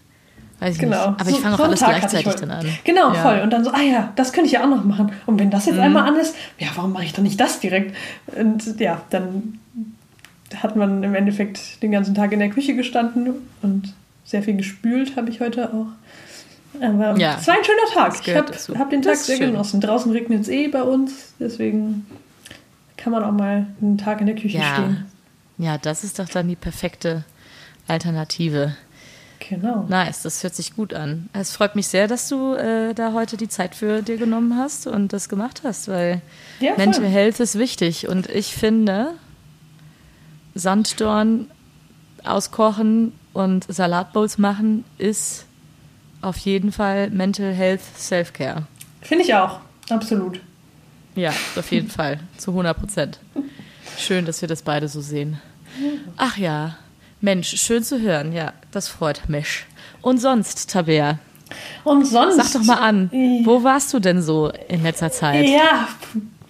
[0.60, 1.12] Weiß ich genau.
[1.12, 1.22] nicht.
[1.22, 2.66] Aber ich fange auch so alles gleichzeitig dann an.
[2.84, 3.22] Genau, ja.
[3.22, 3.42] voll.
[3.42, 5.12] Und dann so, ah ja, das könnte ich ja auch noch machen.
[5.26, 5.82] Und wenn das jetzt mhm.
[5.82, 7.96] einmal an ist, ja, warum mache ich dann nicht das direkt?
[8.36, 9.60] Und ja, dann
[10.56, 13.94] hat man im Endeffekt den ganzen Tag in der Küche gestanden und
[14.24, 15.88] sehr viel gespült habe ich heute auch.
[16.82, 18.16] Aber ja, es war ein schöner Tag.
[18.26, 19.52] Ich habe hab den Tag sehr schön.
[19.52, 19.82] genossen.
[19.82, 22.06] Draußen regnet es eh bei uns, deswegen
[22.98, 24.74] kann man auch mal einen Tag in der Küche ja.
[24.74, 25.06] stehen.
[25.58, 27.24] Ja, das ist doch dann die perfekte
[27.88, 28.76] Alternative.
[29.50, 29.86] Genau.
[29.88, 31.30] Nice, das hört sich gut an.
[31.34, 34.88] Es freut mich sehr, dass du äh, da heute die Zeit für dir genommen hast
[34.88, 36.22] und das gemacht hast, weil
[36.60, 39.14] ja, Mental Health ist wichtig und ich finde,
[40.54, 41.50] Sanddorn
[42.24, 45.46] auskochen und Salatbowls machen ist
[46.22, 48.64] auf jeden Fall Mental Health Self-Care.
[49.02, 50.42] Finde ich auch, absolut.
[51.16, 53.20] Ja, auf jeden Fall, zu 100 Prozent.
[53.98, 55.40] Schön, dass wir das beide so sehen.
[56.18, 56.78] Ach ja,
[57.22, 58.32] Mensch, schön zu hören.
[58.32, 59.66] Ja, das freut mich.
[60.02, 61.20] Und sonst, Tabea?
[61.84, 62.36] Und sonst?
[62.36, 63.10] Sag doch mal an,
[63.44, 65.48] wo warst du denn so in letzter Zeit?
[65.48, 65.88] Ja,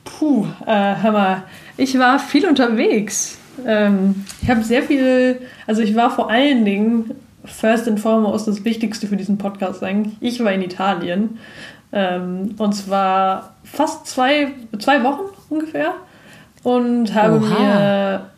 [0.04, 1.44] puh, äh, hör mal.
[1.78, 3.38] Ich war viel unterwegs.
[3.66, 7.12] Ähm, ich habe sehr viel, also ich war vor allen Dingen,
[7.46, 11.40] first and foremost, das Wichtigste für diesen Podcast eigentlich, ich war in Italien.
[11.94, 14.50] Ähm, und zwar fast zwei,
[14.80, 15.94] zwei Wochen ungefähr.
[16.64, 17.60] Und habe Oha.
[17.60, 18.30] mir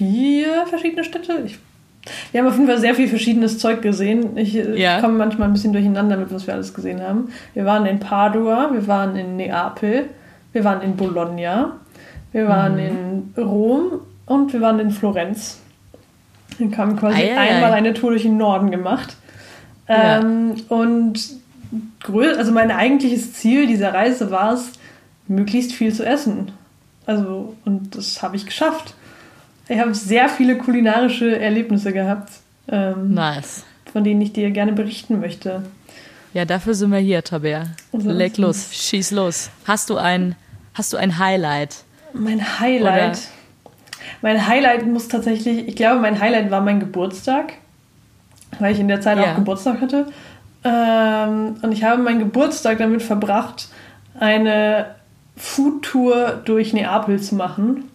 [0.00, 1.42] vier verschiedene Städte.
[1.44, 1.58] Ich,
[2.32, 4.38] wir haben auf jeden Fall sehr viel verschiedenes Zeug gesehen.
[4.38, 4.96] Ich, ja.
[4.96, 7.28] ich komme manchmal ein bisschen durcheinander mit, was wir alles gesehen haben.
[7.52, 10.06] Wir waren in Padua, wir waren in Neapel,
[10.54, 11.76] wir waren in Bologna,
[12.32, 12.78] wir waren mhm.
[13.36, 15.60] in Rom und wir waren in Florenz.
[16.56, 17.76] Wir haben quasi ei, ei, einmal ei.
[17.76, 19.16] eine Tour durch den Norden gemacht.
[19.86, 20.20] Ja.
[20.20, 21.20] Ähm, und
[22.16, 24.72] also mein eigentliches Ziel dieser Reise war es,
[25.28, 26.52] möglichst viel zu essen.
[27.04, 28.94] Also, und das habe ich geschafft.
[29.70, 32.32] Ich habe sehr viele kulinarische Erlebnisse gehabt.
[32.68, 33.64] Ähm, nice.
[33.92, 35.62] Von denen ich dir gerne berichten möchte.
[36.34, 37.66] Ja, dafür sind wir hier, Tabea.
[37.92, 39.48] Also, Leg los, schieß los.
[39.64, 40.34] Hast du ein,
[40.74, 41.84] hast du ein Highlight?
[42.12, 43.10] Mein Highlight.
[43.12, 43.72] Oder?
[44.22, 47.52] Mein Highlight muss tatsächlich, ich glaube, mein Highlight war mein Geburtstag,
[48.58, 49.30] weil ich in der Zeit ja.
[49.30, 50.06] auch Geburtstag hatte.
[50.64, 53.68] Ähm, und ich habe meinen Geburtstag damit verbracht,
[54.18, 54.96] eine
[55.36, 57.89] Foodtour durch Neapel zu machen.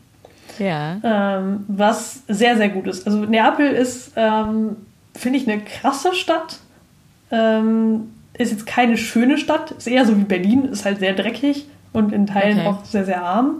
[0.59, 0.97] Ja.
[1.03, 3.05] Ähm, was sehr, sehr gut ist.
[3.05, 4.77] Also Neapel ist, ähm,
[5.15, 6.59] finde ich, eine krasse Stadt.
[7.31, 11.67] Ähm, ist jetzt keine schöne Stadt, ist eher so wie Berlin, ist halt sehr dreckig
[11.93, 12.67] und in Teilen okay.
[12.67, 13.59] auch sehr, sehr arm.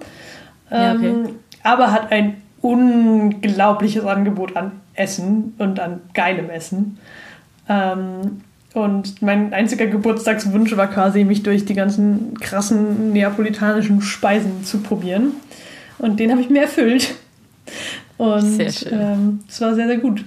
[0.70, 1.08] Ja, okay.
[1.08, 1.30] Ähm,
[1.64, 7.00] aber hat ein unglaubliches Angebot an Essen und an geilem Essen.
[7.70, 8.42] Ähm,
[8.74, 15.32] und mein einziger Geburtstagswunsch war quasi, mich durch die ganzen krassen neapolitanischen Speisen zu probieren.
[15.98, 17.16] Und den habe ich mir erfüllt.
[18.18, 18.60] Und.
[18.92, 20.24] Ähm, es war sehr, sehr gut.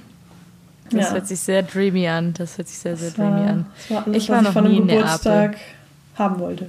[0.91, 1.13] Das ja.
[1.15, 2.33] hört sich sehr dreamy an.
[2.35, 3.67] Das hört sich sehr, sehr das dreamy war, an.
[3.89, 5.57] War alles, ich war noch ich von einem Geburtstag
[6.17, 6.67] haben wollte.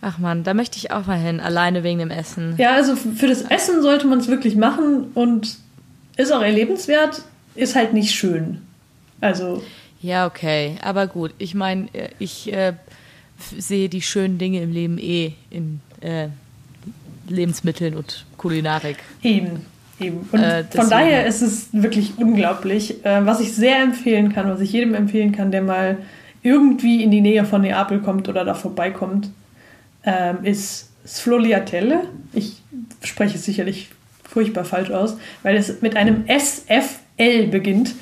[0.00, 2.54] Ach man, da möchte ich auch mal hin, alleine wegen dem Essen.
[2.56, 5.56] Ja, also für das Essen sollte man es wirklich machen und
[6.16, 7.22] ist auch erlebenswert,
[7.56, 8.62] ist halt nicht schön.
[9.20, 9.62] Also
[10.00, 10.76] ja, okay.
[10.82, 12.74] Aber gut, ich meine, äh, ich äh,
[13.56, 16.28] sehe die schönen Dinge im Leben eh in äh,
[17.28, 18.96] Lebensmitteln und Kulinarik.
[19.22, 19.66] Eben,
[20.00, 20.28] eben.
[20.32, 23.04] Und äh, von daher ist es wirklich unglaublich.
[23.04, 25.98] Äh, was ich sehr empfehlen kann, was ich jedem empfehlen kann, der mal
[26.42, 29.30] irgendwie in die Nähe von Neapel kommt oder da vorbeikommt,
[30.04, 32.02] ähm, ist Sfloliatelle.
[32.32, 32.62] Ich
[33.02, 33.90] spreche es sicherlich
[34.22, 37.94] furchtbar falsch aus, weil es mit einem SFL beginnt.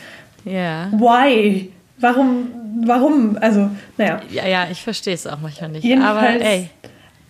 [0.45, 0.91] Ja.
[0.93, 1.73] Why?
[1.99, 2.49] Warum,
[2.85, 3.39] warum?
[3.41, 4.21] Also, naja.
[4.31, 5.85] Ja, ja, ich verstehe es auch manchmal nicht.
[5.85, 6.71] Jedenfalls Aber ey.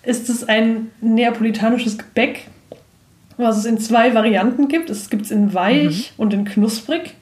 [0.07, 2.49] Ist es ein neapolitanisches Gebäck,
[3.37, 4.89] was es in zwei Varianten gibt.
[4.89, 6.23] Es gibt es in weich mhm.
[6.23, 7.15] und in knusprig.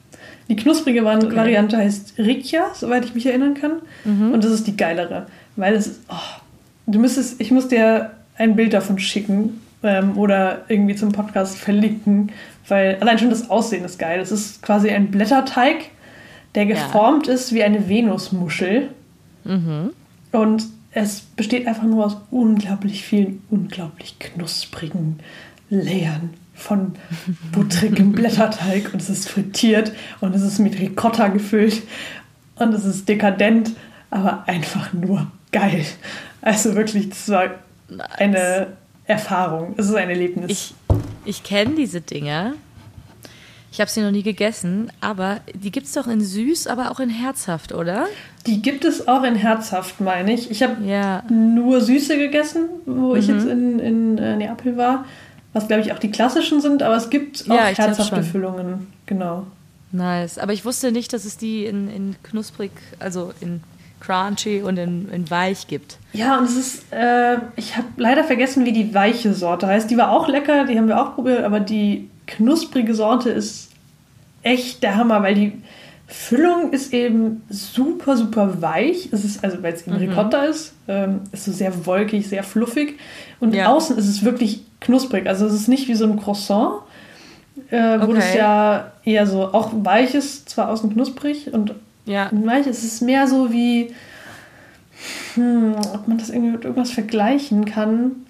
[0.47, 1.35] Die knusprige okay.
[1.35, 3.81] Variante heißt Riccia, soweit ich mich erinnern kann.
[4.03, 4.31] Mhm.
[4.31, 5.25] Und das ist die geilere.
[5.55, 6.41] Weil es ist, oh,
[6.85, 12.31] du müsstest, ich muss dir ein Bild davon schicken ähm, oder irgendwie zum Podcast verlinken,
[12.67, 14.19] weil allein schon das Aussehen ist geil.
[14.19, 15.89] Es ist quasi ein Blätterteig
[16.55, 17.33] der geformt ja.
[17.33, 18.89] ist wie eine Venusmuschel.
[19.43, 19.91] Mhm.
[20.31, 20.63] Und
[20.95, 25.19] es besteht einfach nur aus unglaublich vielen, unglaublich knusprigen
[25.69, 26.93] Layern von
[27.51, 31.83] buttrigem Blätterteig und es ist frittiert und es ist mit Ricotta gefüllt
[32.55, 33.73] und es ist dekadent,
[34.09, 35.85] aber einfach nur geil.
[36.41, 37.49] Also wirklich, das war
[38.17, 38.67] eine
[39.03, 39.73] Erfahrung.
[39.75, 40.49] Es ist ein Erlebnis.
[40.49, 40.73] Ich,
[41.25, 42.53] ich kenne diese Dinge
[43.75, 47.01] ich habe sie noch nie gegessen, aber die gibt es doch in süß, aber auch
[47.01, 48.05] in herzhaft, oder?
[48.47, 50.49] Die gibt es auch in herzhaft, meine ich.
[50.49, 51.23] Ich habe ja.
[51.29, 53.15] nur süße gegessen, wo mhm.
[53.17, 55.03] ich jetzt in, in äh, Neapel war.
[55.51, 58.87] Was, glaube ich, auch die klassischen sind, aber es gibt auch ja, herzhafte Füllungen.
[59.07, 59.45] Genau.
[59.91, 60.37] Nice.
[60.37, 63.61] Aber ich wusste nicht, dass es die in, in knusprig, also in
[63.99, 65.97] crunchy und in, in weich gibt.
[66.13, 69.91] Ja, und es ist, äh, ich habe leider vergessen, wie die weiche Sorte heißt.
[69.91, 73.69] Die war auch lecker, die haben wir auch probiert, aber die knusprige Sorte ist
[74.43, 75.53] echt der Hammer, weil die
[76.07, 79.09] Füllung ist eben super, super weich.
[79.11, 80.09] Es ist, also weil es eben mhm.
[80.09, 82.99] Ricotta ist, ähm, ist so sehr wolkig, sehr fluffig.
[83.39, 83.73] Und ja.
[83.73, 85.27] außen ist es wirklich knusprig.
[85.27, 86.81] Also es ist nicht wie so ein Croissant,
[87.71, 88.15] äh, wo okay.
[88.15, 91.73] das ja eher so auch weich ist, zwar außen knusprig und
[92.05, 92.29] ja.
[92.31, 92.67] weich.
[92.67, 93.91] Es ist mehr so wie,
[95.33, 98.24] hm, ob man das irgendwie mit irgendwas vergleichen kann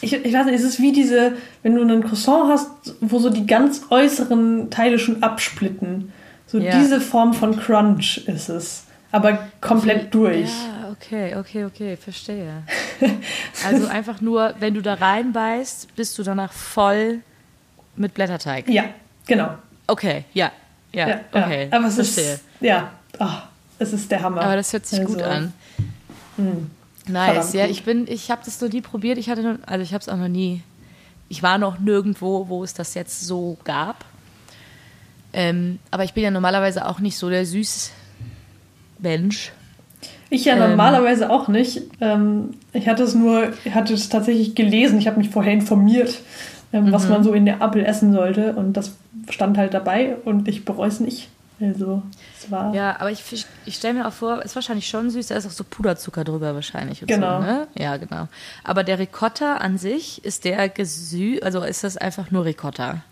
[0.00, 1.32] ich, ich weiß nicht, es ist wie diese,
[1.62, 6.12] wenn du einen Croissant hast, wo so die ganz äußeren Teile schon absplitten.
[6.46, 6.78] So ja.
[6.78, 8.84] diese Form von Crunch ist es.
[9.10, 10.48] Aber komplett durch.
[10.48, 12.62] Ja, okay, okay, okay, verstehe.
[13.66, 17.20] also einfach nur, wenn du da reinbeißt, bist du danach voll
[17.96, 18.68] mit Blätterteig.
[18.68, 18.84] Ja,
[19.26, 19.54] genau.
[19.86, 20.52] Okay, ja,
[20.92, 21.68] ja, ja okay.
[21.70, 21.78] Ja.
[21.78, 22.34] Aber es verstehe.
[22.34, 23.26] ist, ja, oh,
[23.78, 24.42] es ist der Hammer.
[24.42, 25.52] Aber das hört sich also, gut an.
[26.36, 26.52] Mh.
[27.08, 29.18] Nice, ja, ich bin, ich habe das noch nie probiert.
[29.18, 30.62] Ich hatte, noch, also ich habe es auch noch nie.
[31.28, 34.04] Ich war noch nirgendwo, wo es das jetzt so gab.
[35.32, 37.90] Ähm, aber ich bin ja normalerweise auch nicht so der süß
[38.98, 39.52] Mensch.
[40.30, 41.82] Ich ja ähm, normalerweise auch nicht.
[42.00, 44.98] Ähm, ich hatte es nur, ich hatte es tatsächlich gelesen.
[44.98, 46.20] Ich habe mich vorher informiert,
[46.72, 47.10] ähm, was mhm.
[47.10, 48.54] man so in der Apfel essen sollte.
[48.54, 48.96] Und das
[49.30, 51.28] stand halt dabei und ich bereue es nicht.
[51.60, 52.02] Also,
[52.38, 52.74] es war.
[52.74, 53.22] Ja, aber ich,
[53.64, 56.54] ich stelle mir auch vor, ist wahrscheinlich schon süß, da ist auch so Puderzucker drüber
[56.54, 57.00] wahrscheinlich.
[57.06, 57.40] genau.
[57.40, 57.66] So, ne?
[57.76, 58.28] Ja, genau.
[58.64, 63.02] Aber der Ricotta an sich, ist der gesü, also ist das einfach nur Ricotta?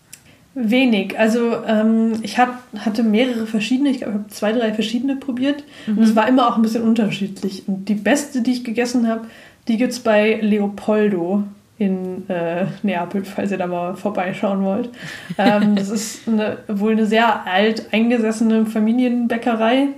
[0.55, 1.19] Wenig.
[1.19, 5.65] Also ähm, ich hat, hatte mehrere verschiedene, ich glaube, ich habe zwei, drei verschiedene probiert.
[5.87, 5.99] Mhm.
[5.99, 7.69] Und es war immer auch ein bisschen unterschiedlich.
[7.69, 9.27] Und die beste, die ich gegessen habe,
[9.69, 11.43] die gibt es bei Leopoldo
[11.79, 14.91] in äh, Neapel, falls ihr da mal vorbeischauen wollt.
[15.39, 19.89] Ähm, das ist eine, wohl eine sehr alt eingesessene Familienbäckerei.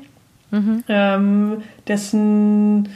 [0.50, 0.84] mhm.
[0.88, 2.88] ähm, dessen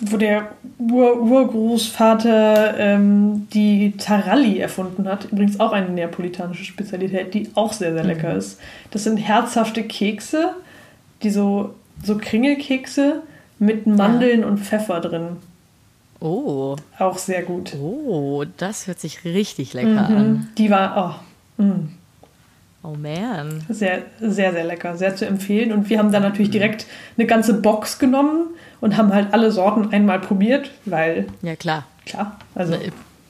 [0.00, 5.26] wo der Ur Urgroßvater ähm, die Taralli erfunden hat.
[5.32, 8.38] Übrigens auch eine neapolitanische Spezialität, die auch sehr, sehr lecker mhm.
[8.38, 8.60] ist.
[8.90, 10.54] Das sind herzhafte Kekse,
[11.22, 13.22] die so, so Kringelkekse
[13.58, 14.46] mit Mandeln ja.
[14.46, 15.36] und Pfeffer drin.
[16.20, 16.76] Oh.
[16.98, 17.74] Auch sehr gut.
[17.74, 20.16] Oh, das hört sich richtig lecker mhm.
[20.16, 20.48] an.
[20.58, 21.20] Die war,
[21.58, 21.62] oh.
[21.62, 21.88] Mm.
[22.82, 23.64] Oh man.
[23.68, 24.96] Sehr, sehr, sehr lecker.
[24.96, 25.72] Sehr zu empfehlen.
[25.72, 28.48] Und wir haben dann natürlich direkt eine ganze Box genommen
[28.80, 31.26] und haben halt alle Sorten einmal probiert, weil.
[31.42, 31.86] Ja, klar.
[32.06, 32.38] Klar.
[32.54, 32.76] Also.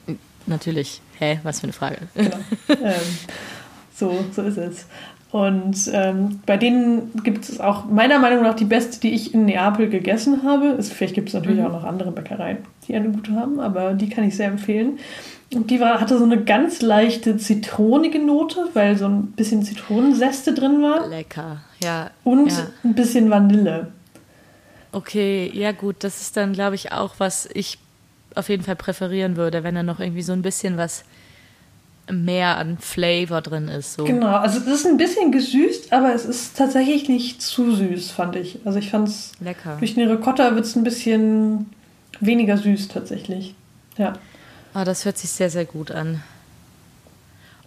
[0.07, 1.01] Na, natürlich.
[1.17, 1.97] Hä, was für eine Frage.
[2.15, 2.37] Genau.
[2.69, 2.93] ähm,
[3.93, 4.85] so, so ist es.
[5.31, 9.45] Und ähm, bei denen gibt es auch meiner Meinung nach die beste, die ich in
[9.45, 10.69] Neapel gegessen habe.
[10.69, 11.67] Es, vielleicht gibt es natürlich mhm.
[11.67, 14.97] auch noch andere Bäckereien, die eine gute haben, aber die kann ich sehr empfehlen.
[15.53, 20.53] Und die war, hatte so eine ganz leichte zitronige Note, weil so ein bisschen Zitronensäste
[20.53, 21.07] drin war.
[21.07, 22.09] Lecker, ja.
[22.23, 22.67] Und ja.
[22.83, 23.91] ein bisschen Vanille.
[24.91, 27.77] Okay, ja gut, das ist dann, glaube ich, auch, was ich
[28.33, 31.03] auf jeden Fall präferieren würde, wenn da noch irgendwie so ein bisschen was
[32.11, 33.93] mehr an Flavor drin ist.
[33.93, 34.05] So.
[34.05, 38.35] Genau, also es ist ein bisschen gesüßt, aber es ist tatsächlich nicht zu süß, fand
[38.35, 38.59] ich.
[38.65, 39.77] Also ich fand es lecker.
[39.79, 41.69] Durch den Ricotta wird es ein bisschen
[42.19, 43.55] weniger süß tatsächlich.
[43.97, 44.13] Ja.
[44.73, 46.21] Ah, das hört sich sehr, sehr gut an.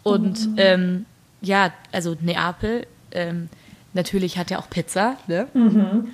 [0.02, 0.54] Und mhm.
[0.56, 1.06] ähm,
[1.40, 3.48] ja, also Neapel, ähm,
[3.92, 5.48] natürlich hat ja auch Pizza, ne?
[5.54, 6.08] Mhm.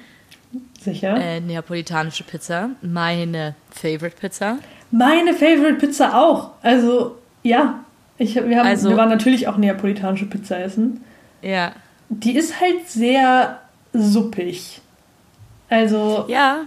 [0.80, 1.16] Sicher.
[1.16, 2.70] Äh, neapolitanische Pizza.
[2.80, 4.58] Meine Favorite Pizza.
[4.90, 6.52] Meine Favorite Pizza auch.
[6.62, 7.84] Also, ja.
[8.18, 11.02] Ich, wir, haben, also, wir waren natürlich auch neapolitanische Pizza essen.
[11.40, 11.72] Ja.
[12.08, 13.60] Die ist halt sehr
[13.92, 14.80] suppig.
[15.68, 16.24] Also.
[16.28, 16.62] Ja.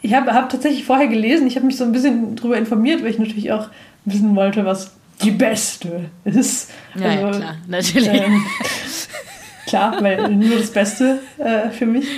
[0.00, 3.10] Ich habe hab tatsächlich vorher gelesen, ich habe mich so ein bisschen darüber informiert, weil
[3.10, 3.68] ich natürlich auch
[4.04, 6.70] wissen wollte, was die beste ist.
[6.96, 8.08] Ja, also, ja klar, natürlich.
[8.08, 8.44] Ähm,
[9.66, 12.08] klar, weil nur das Beste äh, für mich.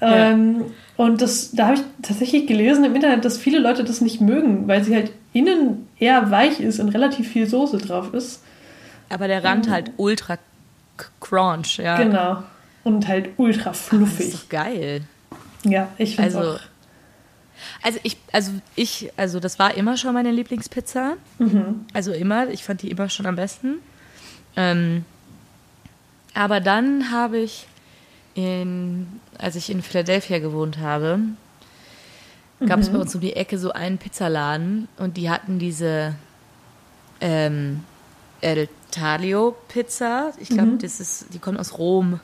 [0.00, 0.64] Ähm,
[0.96, 4.68] und das, da habe ich tatsächlich gelesen im Internet, dass viele Leute das nicht mögen,
[4.68, 8.42] weil sie halt innen eher weich ist und relativ viel Soße drauf ist.
[9.08, 10.38] Aber der Rand ähm, halt ultra
[11.20, 11.96] crunch, ja.
[11.96, 12.42] Genau.
[12.84, 14.18] Und halt ultra fluffig.
[14.18, 15.02] das ist doch geil.
[15.64, 16.60] Ja, ich finde also, auch.
[17.82, 21.14] Also ich, also ich, also das war immer schon meine Lieblingspizza.
[21.38, 21.86] Mhm.
[21.92, 23.76] Also immer, ich fand die immer schon am besten.
[24.56, 25.04] Ähm,
[26.34, 27.66] aber dann habe ich
[28.34, 31.18] in, als ich in Philadelphia gewohnt habe,
[32.66, 32.94] gab es mhm.
[32.94, 36.14] bei uns um die Ecke so einen Pizzaladen und die hatten diese
[37.20, 37.84] ähm,
[38.40, 40.32] El Taglio Pizza.
[40.38, 40.78] Ich glaube, mhm.
[40.78, 42.20] das ist, die kommt aus Rom.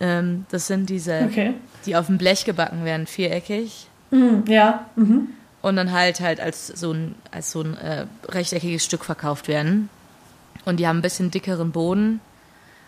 [0.00, 1.54] Ähm, das sind diese, okay.
[1.86, 3.86] die auf dem Blech gebacken werden, viereckig.
[4.10, 4.86] Mhm, ja.
[4.96, 5.28] Mhm.
[5.62, 9.90] Und dann halt halt als so ein, als so ein äh, rechteckiges Stück verkauft werden.
[10.64, 12.20] Und die haben ein bisschen dickeren Boden,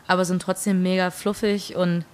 [0.06, 2.04] aber sind trotzdem mega fluffig und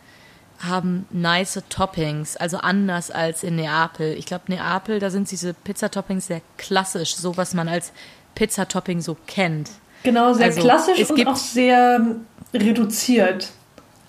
[0.59, 4.15] haben nice Toppings, also anders als in Neapel.
[4.15, 7.93] Ich glaube, Neapel, da sind diese Pizzatoppings sehr klassisch, so was man als
[8.35, 9.71] Pizzatopping so kennt.
[10.03, 12.17] Genau, sehr also, klassisch und auch sehr
[12.55, 13.51] reduziert.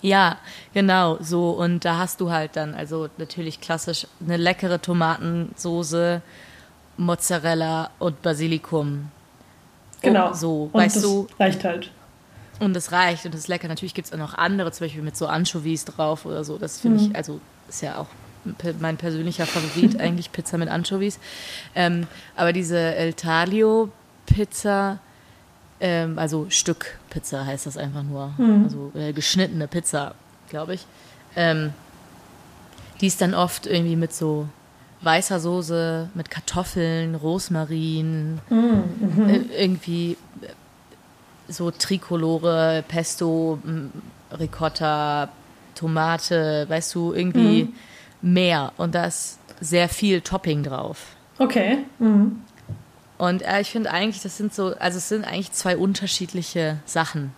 [0.02, 0.38] Ja,
[0.72, 1.50] genau, so.
[1.50, 6.22] Und da hast du halt dann, also natürlich klassisch, eine leckere Tomatensoße,
[6.96, 9.10] Mozzarella und Basilikum.
[10.02, 10.30] Genau.
[10.30, 11.26] Oh, so, und weißt das du.
[11.38, 11.90] Reicht halt.
[12.60, 13.68] Und es reicht und es ist lecker.
[13.68, 16.58] Natürlich gibt es auch noch andere, zum Beispiel mit so Anchovies drauf oder so.
[16.58, 17.10] Das finde mhm.
[17.10, 18.06] ich, also ist ja auch
[18.80, 21.18] mein persönlicher Favorit, eigentlich Pizza mit Anchovies.
[21.74, 23.90] Ähm, aber diese El Taglio
[24.26, 24.98] Pizza,
[25.80, 28.32] ähm, also Stück Pizza heißt das einfach nur.
[28.38, 28.64] Mhm.
[28.64, 30.14] Also äh, geschnittene Pizza,
[30.48, 30.86] glaube ich.
[31.36, 31.72] Ähm,
[33.00, 34.46] die ist dann oft irgendwie mit so
[35.02, 39.28] weißer Soße, mit Kartoffeln, Rosmarin, mhm.
[39.28, 40.16] äh, irgendwie
[41.50, 43.58] so Trikolore, Pesto,
[44.38, 45.28] Ricotta,
[45.74, 47.64] Tomate, weißt du, irgendwie
[48.22, 48.32] mhm.
[48.32, 48.72] mehr.
[48.76, 50.98] Und da ist sehr viel Topping drauf.
[51.38, 51.78] Okay.
[51.98, 52.42] Mhm.
[53.18, 57.32] Und äh, ich finde eigentlich, das sind so, also es sind eigentlich zwei unterschiedliche Sachen.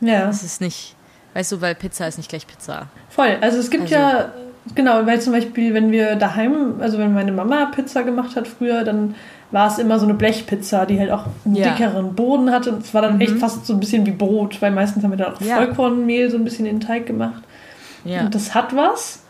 [0.00, 0.28] Ja.
[0.28, 0.94] Es ist nicht,
[1.34, 2.88] weißt du, weil Pizza ist nicht gleich Pizza.
[3.08, 3.38] Voll.
[3.40, 4.32] Also es gibt also, ja,
[4.74, 8.84] genau, weil zum Beispiel, wenn wir daheim, also wenn meine Mama Pizza gemacht hat früher,
[8.84, 9.14] dann
[9.52, 11.70] war es immer so eine Blechpizza, die halt auch einen ja.
[11.70, 12.72] dickeren Boden hatte.
[12.72, 13.20] Und es war dann mhm.
[13.20, 15.56] echt fast so ein bisschen wie Brot, weil meistens haben wir dann auch ja.
[15.56, 17.42] Vollkornmehl so ein bisschen in den Teig gemacht.
[18.04, 18.22] Ja.
[18.22, 19.22] Und das hat was.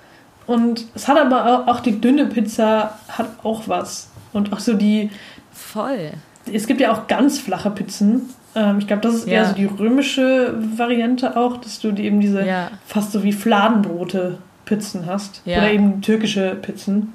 [0.46, 4.10] Und es hat aber auch die dünne Pizza hat auch was.
[4.32, 5.10] Und auch so die.
[5.52, 6.12] Voll.
[6.52, 8.30] Es gibt ja auch ganz flache Pizzen.
[8.54, 12.20] Ähm, ich glaube, das ist eher so die römische Variante auch, dass du die eben
[12.20, 12.44] diese
[12.86, 15.42] fast so wie Fladenbrote Pizzen hast.
[15.44, 17.14] Oder eben türkische Pizzen.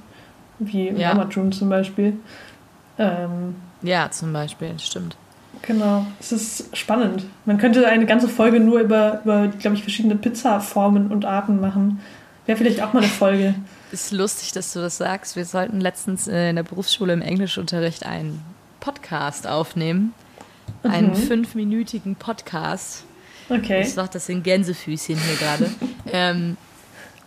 [0.59, 1.11] Wie ja.
[1.11, 2.17] Amacun zum Beispiel.
[2.97, 5.17] Ähm, ja, zum Beispiel, stimmt.
[5.61, 7.25] Genau, es ist spannend.
[7.45, 11.99] Man könnte eine ganze Folge nur über, über glaube ich, verschiedene Pizzaformen und Arten machen.
[12.45, 13.55] Wäre vielleicht auch mal eine Folge.
[13.91, 15.35] Ist lustig, dass du das sagst.
[15.35, 18.43] Wir sollten letztens äh, in der Berufsschule im Englischunterricht einen
[18.79, 20.13] Podcast aufnehmen.
[20.83, 20.91] Mhm.
[20.91, 23.03] Einen fünfminütigen Podcast.
[23.49, 23.81] Okay.
[23.81, 25.69] Ich mache das in Gänsefüßchen hier gerade.
[26.11, 26.57] ähm,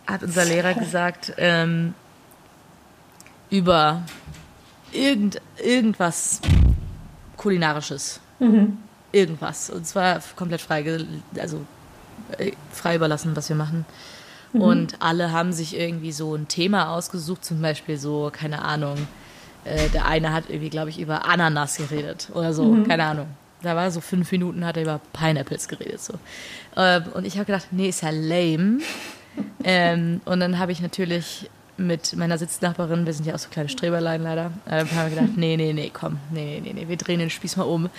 [0.07, 1.93] hat unser Lehrer gesagt, ähm,
[3.49, 4.03] über
[4.93, 6.41] irgend, irgendwas
[7.37, 8.19] Kulinarisches.
[8.39, 8.77] Mhm.
[9.11, 9.69] Irgendwas.
[9.69, 10.85] Und zwar komplett frei,
[11.39, 11.65] also
[12.37, 13.85] äh, frei überlassen, was wir machen.
[14.53, 14.61] Mhm.
[14.61, 19.07] Und alle haben sich irgendwie so ein Thema ausgesucht, zum Beispiel so, keine Ahnung,
[19.63, 22.87] äh, der eine hat irgendwie, glaube ich, über Ananas geredet oder so, mhm.
[22.87, 23.27] keine Ahnung.
[23.61, 26.01] Da war so fünf Minuten, hat er über Pineapples geredet.
[26.01, 26.13] So.
[26.75, 28.79] Äh, und ich habe gedacht, nee, ist ja lame.
[29.63, 31.49] ähm, und dann habe ich natürlich
[31.81, 35.37] mit meiner Sitznachbarin, wir sind ja auch so kleine Streberlein leider, äh, haben wir gedacht,
[35.37, 37.89] nee, nee, nee, komm, nee, nee, nee, wir drehen den Spieß mal um.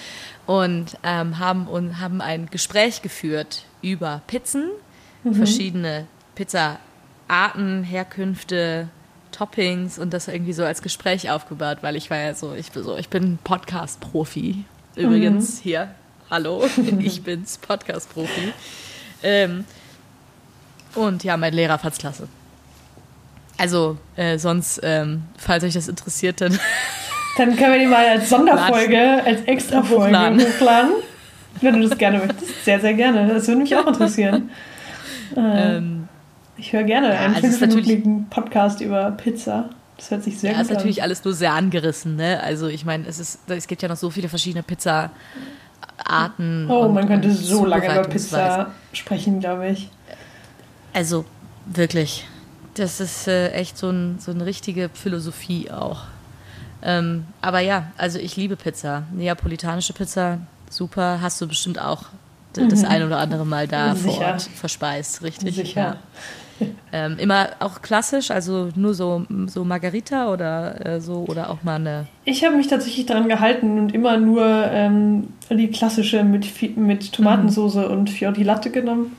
[0.47, 4.71] Und ähm, haben, und haben ein Gespräch geführt über Pizzen,
[5.25, 5.35] mhm.
[5.35, 8.89] verschiedene Pizzaarten, Herkünfte,
[9.33, 12.83] Toppings und das irgendwie so als Gespräch aufgebaut, weil ich war ja so, ich bin
[12.85, 14.65] so, ich bin Podcast-Profi.
[14.95, 15.63] Übrigens mhm.
[15.63, 15.95] hier,
[16.31, 16.65] hallo,
[16.99, 18.53] ich bin's, Podcast-Profi.
[19.23, 19.65] Ähm,
[20.95, 22.29] und ja, mein Lehrer fand's klasse.
[23.63, 26.59] Also, äh, sonst, ähm, falls euch das interessiert, dann.
[27.39, 30.41] Dann können wir die mal als Sonderfolge, als Extra-Folge hochladen.
[30.41, 30.91] hochladen.
[31.61, 32.65] Wenn du das gerne möchtest.
[32.65, 33.29] Sehr, sehr gerne.
[33.29, 34.51] Das würde mich auch interessieren.
[35.37, 36.09] Äh, ähm,
[36.57, 39.71] ich höre gerne ja, einen also fünfminütigen Podcast über Pizza.
[39.97, 40.69] Das hört sich sehr ja, gut an.
[40.71, 42.43] ist natürlich alles nur sehr angerissen, ne?
[42.43, 46.69] Also ich meine, es ist, es gibt ja noch so viele verschiedene Pizza-Arten.
[46.69, 49.89] Oh, man könnte so lange über Pizza sprechen, glaube ich.
[50.93, 51.25] Also
[51.65, 52.27] wirklich.
[52.75, 56.03] Das ist äh, echt so, ein, so eine richtige Philosophie auch.
[56.83, 59.05] Ähm, aber ja, also ich liebe Pizza.
[59.13, 60.39] Neapolitanische Pizza,
[60.71, 61.21] super.
[61.21, 62.07] Hast du bestimmt auch
[62.55, 62.89] das mhm.
[62.89, 64.15] ein oder andere Mal da Sicher.
[64.15, 65.55] vor Ort verspeist, richtig?
[65.55, 65.81] Sicher.
[65.81, 66.67] Ja.
[66.93, 71.77] Ähm, immer auch klassisch, also nur so, so Margarita oder äh, so oder auch mal
[71.77, 72.07] eine.
[72.25, 77.77] Ich habe mich tatsächlich daran gehalten und immer nur ähm, die klassische mit, mit Tomatensauce
[77.77, 77.85] mhm.
[77.85, 79.17] und Fior Latte genommen.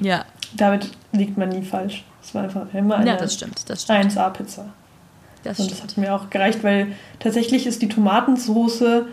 [0.00, 0.24] Ja.
[0.56, 2.04] Damit liegt man nie falsch.
[2.30, 4.12] Es war einfach immer eine ja, das stimmt, das stimmt.
[4.12, 4.66] 1A-Pizza.
[5.42, 9.06] Das und das hat mir auch gereicht, weil tatsächlich ist die Tomatensoße,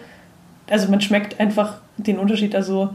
[0.70, 2.92] also man schmeckt einfach den Unterschied, also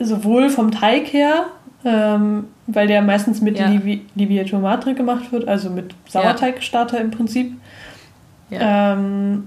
[0.00, 1.46] sowohl vom Teig her,
[1.84, 3.68] ähm, weil der meistens mit ja.
[3.68, 7.52] Livia Tomate gemacht wird, also mit Sauerteigstarter im Prinzip.
[8.50, 8.94] Ja.
[8.94, 9.46] Ähm,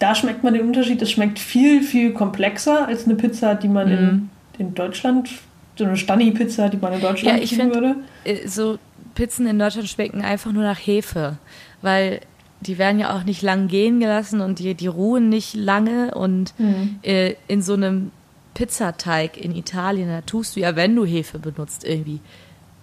[0.00, 1.00] da schmeckt man den Unterschied.
[1.00, 4.30] Es schmeckt viel, viel komplexer als eine Pizza, die man mhm.
[4.58, 5.30] in, in Deutschland,
[5.76, 7.96] so eine Stani-Pizza, die man in Deutschland ja, ich find, würde.
[8.24, 8.78] Äh, so
[9.14, 11.38] Pizzen in Deutschland schmecken einfach nur nach Hefe,
[11.80, 12.20] weil
[12.60, 16.58] die werden ja auch nicht lang gehen gelassen und die, die ruhen nicht lange und
[16.58, 17.00] mhm.
[17.02, 18.12] äh, in so einem
[18.54, 22.20] Pizzateig in Italien, da tust du ja, wenn du Hefe benutzt, irgendwie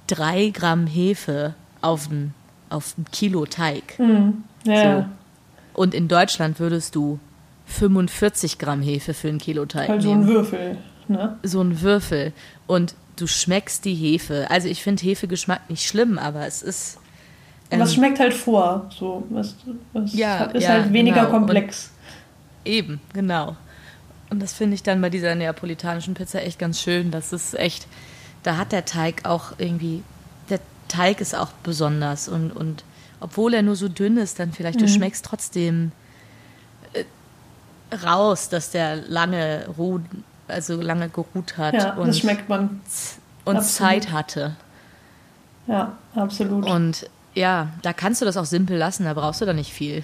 [0.07, 2.33] drei Gramm Hefe auf ein,
[2.69, 3.97] auf ein Kilo Teig.
[3.99, 4.43] Mhm.
[4.65, 5.01] Ja.
[5.01, 5.05] So.
[5.81, 7.19] Und in Deutschland würdest du
[7.67, 10.25] 45 Gramm Hefe für ein Kilo Teig halt nehmen.
[10.25, 10.77] so ein Würfel,
[11.09, 11.37] ne?
[11.43, 12.33] So ein Würfel.
[12.67, 14.47] Und du schmeckst die Hefe.
[14.49, 16.99] Also ich finde Hefegeschmack nicht schlimm, aber es ist.
[17.71, 18.89] Ähm, was schmeckt halt vor?
[18.97, 19.55] So, was,
[19.93, 21.29] was ja, ist ja, halt weniger genau.
[21.31, 21.91] komplex.
[22.65, 23.55] Und eben, genau.
[24.29, 27.11] Und das finde ich dann bei dieser neapolitanischen Pizza echt ganz schön.
[27.11, 27.87] Das ist echt,
[28.43, 30.03] da hat der Teig auch irgendwie,
[30.49, 32.83] der Teig ist auch besonders und, und
[33.19, 34.85] obwohl er nur so dünn ist, dann vielleicht, mhm.
[34.85, 35.91] du schmeckst trotzdem
[36.93, 37.03] äh,
[37.95, 40.03] raus, dass der lange ruht,
[40.49, 41.73] also lange geruht hat.
[41.73, 42.81] Ja, und, das schmeckt man.
[43.45, 43.65] Und absolut.
[43.65, 44.55] Zeit hatte.
[45.67, 46.69] Ja, absolut.
[46.69, 50.03] Und ja, da kannst du das auch simpel lassen, da brauchst du da nicht viel.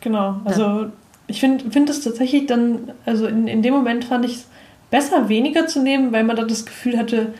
[0.00, 0.86] Genau, also
[1.26, 4.46] ich finde find es tatsächlich dann, also in, in dem Moment fand ich es
[4.90, 7.34] besser, weniger zu nehmen, weil man dann das Gefühl hatte,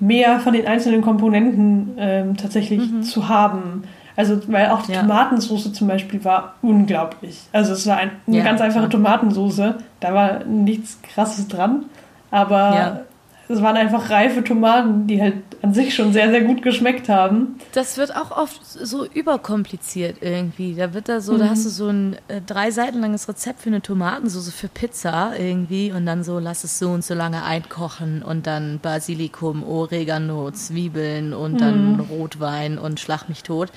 [0.00, 3.02] mehr von den einzelnen Komponenten ähm, tatsächlich mhm.
[3.02, 3.84] zu haben.
[4.18, 5.02] Also, weil auch die ja.
[5.02, 7.40] Tomatensauce zum Beispiel war unglaublich.
[7.52, 8.88] Also, es war ein, eine ja, ganz einfache ja.
[8.88, 9.74] Tomatensauce.
[10.00, 11.84] Da war nichts Krasses dran.
[12.32, 13.04] Aber
[13.48, 17.58] es waren einfach reife Tomaten, die halt an sich schon sehr, sehr gut geschmeckt haben.
[17.72, 20.74] Das wird auch oft so überkompliziert irgendwie.
[20.74, 21.38] Da wird da so, mhm.
[21.38, 25.32] da hast du so ein äh, drei Seiten langes Rezept für eine Tomatensauce für Pizza
[25.38, 30.50] irgendwie und dann so, lass es so und so lange einkochen und dann Basilikum, Oregano,
[30.50, 31.58] Zwiebeln und mhm.
[31.58, 33.72] dann Rotwein und Schlag mich tot.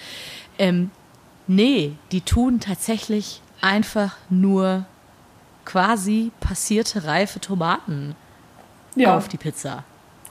[0.59, 0.91] Ähm,
[1.47, 4.85] nee, die tun tatsächlich einfach nur
[5.63, 8.15] quasi passierte reife Tomaten
[8.95, 9.17] ja.
[9.17, 9.83] auf die Pizza.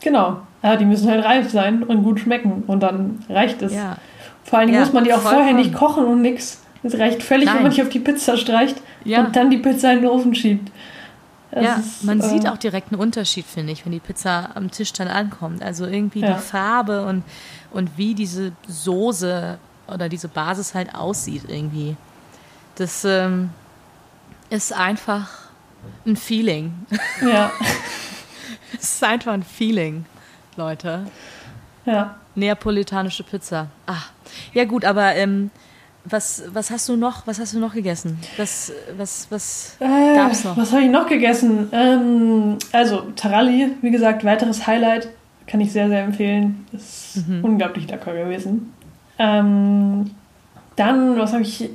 [0.03, 0.41] Genau.
[0.63, 3.75] Ja, die müssen halt reif sein und gut schmecken und dann reicht es.
[3.75, 3.97] Ja.
[4.45, 6.63] Vor allen Dingen ja, muss man die auch vorher nicht kochen und nix.
[6.83, 7.57] Es reicht völlig, Nein.
[7.57, 9.21] wenn man die auf die Pizza streicht ja.
[9.21, 10.71] und dann die Pizza in den Ofen schiebt.
[11.51, 14.51] Es ja, ist, man äh, sieht auch direkt einen Unterschied, finde ich, wenn die Pizza
[14.55, 15.63] am Tisch dann ankommt.
[15.63, 17.23] Also irgendwie die Farbe und,
[17.73, 19.59] und wie diese Soße
[19.89, 21.97] oder diese Basis halt aussieht irgendwie.
[22.77, 23.51] Das ähm,
[24.49, 25.29] ist einfach
[26.07, 26.73] ein Feeling.
[27.21, 27.51] Ja.
[28.79, 30.05] es ist einfach ein Feeling,
[30.57, 31.07] Leute.
[31.87, 32.17] Ja.
[32.35, 33.69] Neapolitanische Pizza.
[33.87, 34.03] Ah.
[34.55, 35.51] Ja gut, aber ähm,
[36.05, 37.27] was, was hast du noch?
[37.27, 38.19] Was hast du noch gegessen?
[38.37, 40.57] Was, was, was äh, gab's noch?
[40.57, 41.69] Was habe ich noch gegessen?
[41.73, 45.09] Ähm, also Taralli, wie gesagt, weiteres Highlight.
[45.47, 46.67] Kann ich sehr, sehr empfehlen.
[46.73, 47.45] Ist mhm.
[47.45, 48.73] unglaublich lecker gewesen.
[49.19, 50.13] Ähm,
[50.77, 51.71] dann, was habe ich?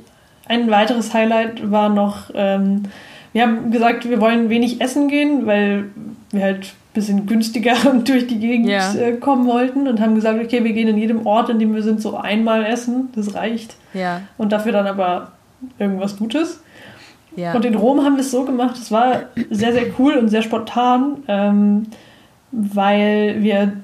[0.48, 2.84] Ein weiteres Highlight war noch, ähm,
[3.32, 5.90] wir haben gesagt, wir wollen wenig essen gehen, weil
[6.30, 7.74] wir halt bisschen günstiger
[8.04, 8.92] durch die Gegend ja.
[8.94, 11.82] Äh, kommen wollten und haben gesagt, okay, wir gehen in jedem Ort, in dem wir
[11.82, 13.76] sind, so einmal essen, das reicht.
[13.94, 14.22] Ja.
[14.36, 15.32] Und dafür dann aber
[15.78, 16.62] irgendwas Gutes.
[17.36, 17.54] Ja.
[17.54, 20.42] Und in Rom haben wir es so gemacht, es war sehr, sehr cool und sehr
[20.42, 21.86] spontan, ähm,
[22.50, 23.74] weil wir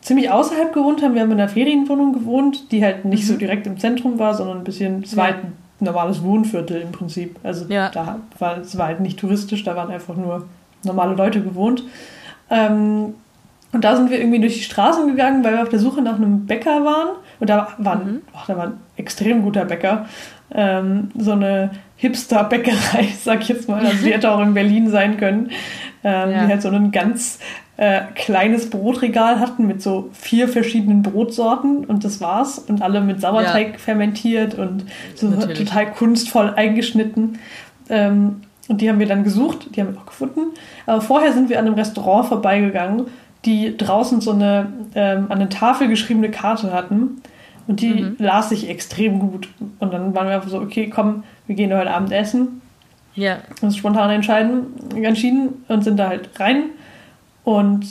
[0.00, 1.14] ziemlich außerhalb gewohnt haben.
[1.14, 3.28] Wir haben in einer Ferienwohnung gewohnt, die halt nicht mhm.
[3.28, 6.90] so direkt im Zentrum war, sondern ein bisschen, es war halt ein normales Wohnviertel im
[6.90, 7.38] Prinzip.
[7.44, 10.48] Also da war es war halt nicht touristisch, da waren einfach nur
[10.82, 11.84] normale Leute gewohnt.
[12.50, 13.14] Ähm,
[13.72, 16.16] und da sind wir irgendwie durch die Straßen gegangen, weil wir auf der Suche nach
[16.16, 17.16] einem Bäcker waren.
[17.40, 18.22] Und da war, mhm.
[18.32, 20.06] oh, da war ein extrem guter Bäcker.
[20.54, 23.84] Ähm, so eine Hipster-Bäckerei, sag ich jetzt mal.
[23.84, 25.50] Also die hätte auch in Berlin sein können.
[26.04, 26.44] Ähm, ja.
[26.44, 27.38] Die halt so ein ganz
[27.76, 32.58] äh, kleines Brotregal hatten mit so vier verschiedenen Brotsorten und das war's.
[32.58, 33.78] Und alle mit Sauerteig ja.
[33.78, 35.58] fermentiert und so Natürlich.
[35.58, 37.38] total kunstvoll eingeschnitten.
[37.90, 40.40] Ähm, und die haben wir dann gesucht, die haben wir auch gefunden.
[40.86, 43.06] Aber vorher sind wir an einem Restaurant vorbeigegangen,
[43.44, 47.22] die draußen so eine ähm, an der Tafel geschriebene Karte hatten.
[47.68, 48.16] Und die mhm.
[48.18, 49.48] las sich extrem gut.
[49.80, 52.60] Und dann waren wir einfach so, okay, komm, wir gehen heute Abend essen.
[53.16, 53.38] Ja.
[53.60, 56.64] Uns spontan entscheiden, entschieden und sind da halt rein.
[57.42, 57.86] Und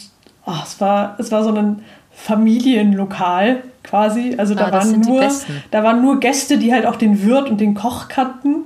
[0.45, 4.35] oh, es, war, es war so ein Familienlokal quasi.
[4.37, 5.27] Also da, ah, waren nur,
[5.71, 8.65] da waren nur Gäste, die halt auch den Wirt und den Koch kannten.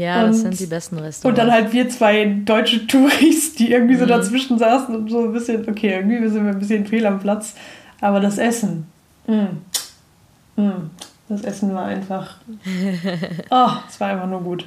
[0.00, 1.24] Ja, und, das sind die besten Restaurants.
[1.24, 4.08] Und dann halt wir zwei deutsche Touris, die irgendwie so mhm.
[4.08, 7.54] dazwischen saßen und so ein bisschen, okay, irgendwie sind wir ein bisschen fehl am Platz.
[8.00, 8.86] Aber das Essen,
[9.26, 10.90] mm, mm,
[11.28, 12.36] das Essen war einfach,
[13.50, 14.66] oh, es war einfach nur gut.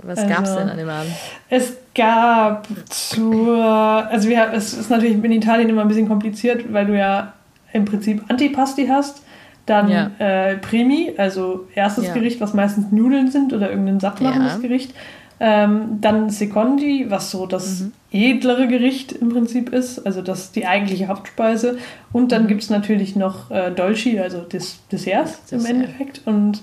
[0.00, 1.10] Was also, gab es denn an dem Abend?
[1.50, 6.86] Es gab zur, also wir, es ist natürlich in Italien immer ein bisschen kompliziert, weil
[6.86, 7.32] du ja
[7.72, 9.22] im Prinzip Antipasti hast
[9.68, 10.10] dann ja.
[10.18, 12.14] äh, Primi, also erstes ja.
[12.14, 14.58] Gericht, was meistens Nudeln sind oder irgendein sattmachendes ja.
[14.60, 14.94] Gericht.
[15.40, 17.92] Ähm, dann Secondi, was so das mhm.
[18.10, 21.78] edlere Gericht im Prinzip ist, also das die eigentliche Hauptspeise.
[22.12, 22.48] Und dann mhm.
[22.48, 26.22] gibt es natürlich noch äh, Dolci, also des Desserts das im Endeffekt.
[26.24, 26.62] Und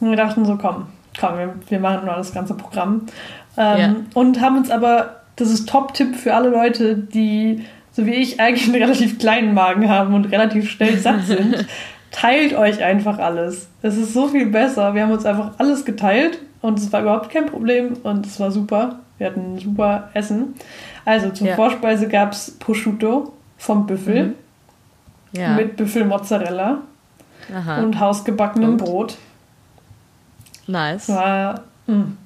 [0.00, 0.86] wir dachten so, komm,
[1.18, 3.02] komm, wir, wir machen nur das ganze Programm.
[3.56, 8.40] Ähm, und haben uns aber, das ist Top-Tipp für alle Leute, die so wie ich
[8.40, 11.66] eigentlich einen relativ kleinen Magen haben und relativ schnell satt sind.
[12.10, 13.68] teilt euch einfach alles.
[13.82, 14.94] Es ist so viel besser.
[14.94, 18.50] Wir haben uns einfach alles geteilt und es war überhaupt kein Problem und es war
[18.50, 19.00] super.
[19.18, 20.54] Wir hatten super Essen.
[21.04, 21.56] Also zur ja.
[21.56, 24.34] Vorspeise gab es Prosciutto vom Büffel mhm.
[25.32, 25.54] ja.
[25.54, 26.78] mit Büffelmozzarella
[27.54, 27.82] Aha.
[27.82, 28.76] und hausgebackenem und?
[28.78, 29.16] Brot.
[30.66, 31.08] Nice.
[31.08, 32.16] War, hm.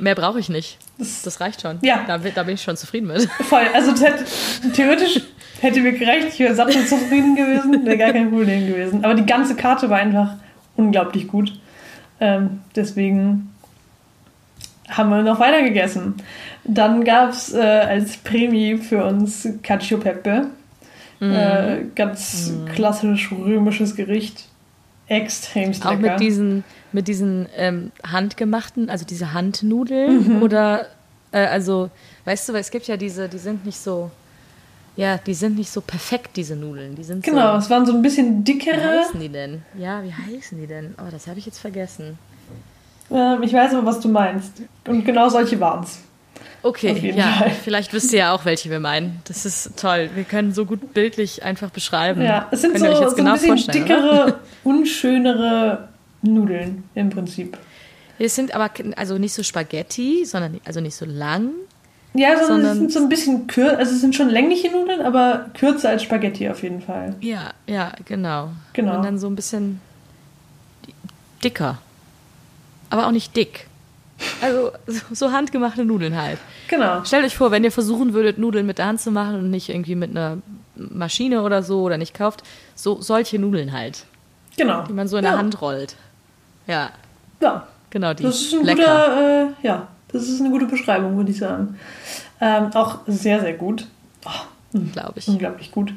[0.00, 0.78] Mehr brauche ich nicht.
[0.98, 1.78] Das, das, reicht schon.
[1.82, 2.04] Ja.
[2.06, 3.28] Da, da, bin ich schon zufrieden mit.
[3.48, 3.66] Voll.
[3.74, 3.92] Also
[4.72, 5.20] theoretisch
[5.62, 9.04] Hätte mir gereicht, ich wäre satt und zufrieden gewesen, wäre gar kein Problem gewesen.
[9.04, 10.34] Aber die ganze Karte war einfach
[10.76, 11.56] unglaublich gut.
[12.18, 13.52] Ähm, deswegen
[14.88, 16.14] haben wir noch weiter gegessen.
[16.64, 20.48] Dann gab es äh, als Prämie für uns Cacio Pepe.
[21.20, 21.32] Mm.
[21.32, 22.64] Äh, ganz mm.
[22.74, 24.48] klassisch römisches Gericht.
[25.06, 25.94] Extremst lecker.
[25.94, 30.42] Auch mit diesen, mit diesen ähm, handgemachten, also diese Handnudeln mhm.
[30.42, 30.86] oder
[31.30, 31.88] äh, also,
[32.24, 34.10] weißt du, es gibt ja diese, die sind nicht so
[34.96, 36.94] ja, die sind nicht so perfekt, diese Nudeln.
[36.94, 38.76] Die sind genau, so, es waren so ein bisschen dickere.
[38.76, 39.62] Wie heißen die denn?
[39.78, 40.94] Ja, wie heißen die denn?
[40.98, 42.18] Oh, das habe ich jetzt vergessen.
[43.10, 44.62] Ähm, ich weiß aber, was du meinst.
[44.86, 45.98] Und genau solche waren es.
[46.62, 47.50] Okay, ja, Fall.
[47.50, 49.20] vielleicht wisst ihr ja auch, welche wir meinen.
[49.24, 50.10] Das ist toll.
[50.14, 52.22] Wir können so gut bildlich einfach beschreiben.
[52.22, 54.40] Ja, es sind so, so genau ein bisschen dickere, oder?
[54.62, 55.88] unschönere
[56.22, 57.58] Nudeln im Prinzip.
[58.18, 61.50] Es sind aber also nicht so Spaghetti, sondern also nicht so lang,
[62.14, 65.46] ja, sondern, sondern sind so ein bisschen kürzer, also es sind schon längliche Nudeln, aber
[65.58, 67.14] kürzer als Spaghetti auf jeden Fall.
[67.20, 68.50] Ja, ja, genau.
[68.74, 68.96] Genau.
[68.96, 69.80] Und dann so ein bisschen
[71.42, 71.78] dicker.
[72.90, 73.66] Aber auch nicht dick.
[74.40, 74.72] Also
[75.12, 76.38] so handgemachte Nudeln halt.
[76.68, 77.04] Genau.
[77.04, 79.68] Stellt euch vor, wenn ihr versuchen würdet, Nudeln mit der Hand zu machen und nicht
[79.68, 80.38] irgendwie mit einer
[80.76, 82.42] Maschine oder so oder nicht kauft,
[82.74, 84.04] so solche Nudeln halt.
[84.56, 84.82] Genau.
[84.82, 85.30] Die man so in ja.
[85.30, 85.96] der Hand rollt.
[86.66, 86.90] Ja.
[87.40, 87.66] Ja.
[87.90, 88.22] Genau, die.
[88.22, 88.80] Das ist ein Lecker.
[88.80, 91.78] guter, äh, ja, das ist eine gute Beschreibung, würde ich sagen.
[92.40, 93.86] Ähm, auch sehr, sehr gut.
[94.24, 95.28] Oh, Glaube ich.
[95.28, 95.92] Unglaublich gut.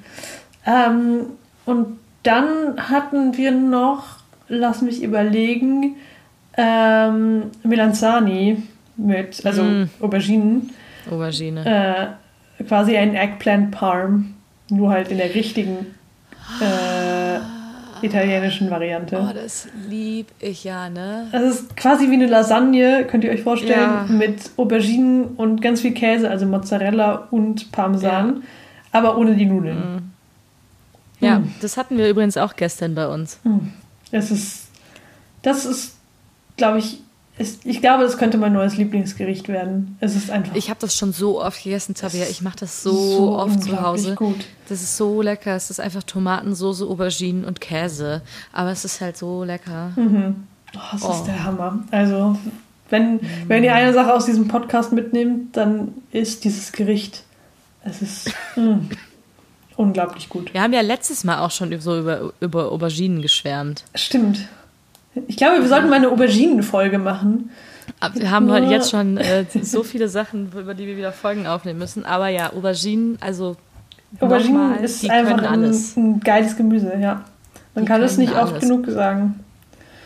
[0.65, 1.27] Ähm,
[1.65, 5.95] und dann hatten wir noch, lass mich überlegen,
[6.57, 8.63] ähm, Melanzani
[8.97, 9.89] mit, also mm.
[10.01, 10.71] Auberginen.
[11.09, 12.17] Aubergine.
[12.59, 14.35] Äh, quasi ein Eggplant Parm,
[14.69, 15.95] nur halt in der richtigen
[16.61, 16.65] äh,
[18.01, 19.17] italienischen Variante.
[19.19, 21.27] Oh, das lieb ich ja, ne?
[21.31, 24.05] Das ist quasi wie eine Lasagne, könnt ihr euch vorstellen, ja.
[24.09, 28.41] mit Auberginen und ganz viel Käse, also Mozzarella und Parmesan, ja.
[28.91, 29.77] aber ohne die Nudeln.
[29.77, 30.11] Mhm.
[31.19, 31.53] Ja, mhm.
[31.61, 33.39] das hatten wir übrigens auch gestern bei uns.
[33.43, 33.73] Mhm.
[34.11, 34.67] Es ist,
[35.41, 35.95] das ist,
[36.57, 37.01] glaube ich,
[37.37, 39.97] ich glaube, das könnte mein neues Lieblingsgericht werden.
[39.99, 40.55] Es ist einfach.
[40.55, 42.27] Ich habe das schon so oft gegessen, Tabea.
[42.29, 44.15] Ich mache das so, so oft zu Hause.
[44.15, 44.45] Gut.
[44.69, 45.55] Das ist so lecker.
[45.55, 48.21] Es ist einfach Tomatensoße, Auberginen und Käse.
[48.53, 49.91] Aber es ist halt so lecker.
[49.97, 50.45] Mhm.
[50.75, 51.11] Oh, das oh.
[51.11, 51.83] ist der Hammer.
[51.91, 52.37] Also,
[52.89, 57.23] wenn, wenn ihr eine Sache aus diesem Podcast mitnehmt, dann ist dieses Gericht.
[57.83, 58.79] Es ist mh,
[59.75, 60.53] unglaublich gut.
[60.53, 63.83] Wir haben ja letztes Mal auch schon so über, über Auberginen geschwärmt.
[63.93, 64.47] Stimmt.
[65.27, 67.49] Ich glaube, wir sollten mal eine Auberginen-Folge machen.
[67.99, 71.47] Aber wir haben halt jetzt schon äh, so viele Sachen, über die wir wieder Folgen
[71.47, 72.05] aufnehmen müssen.
[72.05, 73.55] Aber ja, Auberginen, also.
[74.19, 77.23] Auberginen nochmal, ist einfach ein, ein, geiles Gemüse, ja.
[77.73, 78.51] Man die kann es nicht alles.
[78.51, 79.39] oft genug sagen.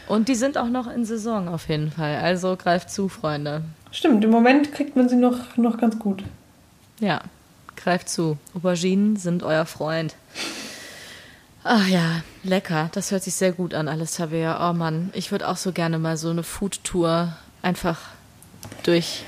[0.08, 2.18] Und die sind auch noch in Saison auf jeden Fall.
[2.18, 3.62] Also greift zu, Freunde.
[3.92, 6.24] Stimmt, im Moment kriegt man sie noch, noch ganz gut.
[7.00, 7.22] Ja,
[7.76, 8.38] greift zu.
[8.56, 10.16] Auberginen sind euer Freund.
[11.64, 12.90] Ach ja, lecker.
[12.94, 14.70] Das hört sich sehr gut an, alles Tabea.
[14.70, 18.00] Oh Mann, ich würde auch so gerne mal so eine Foodtour einfach
[18.84, 19.24] durch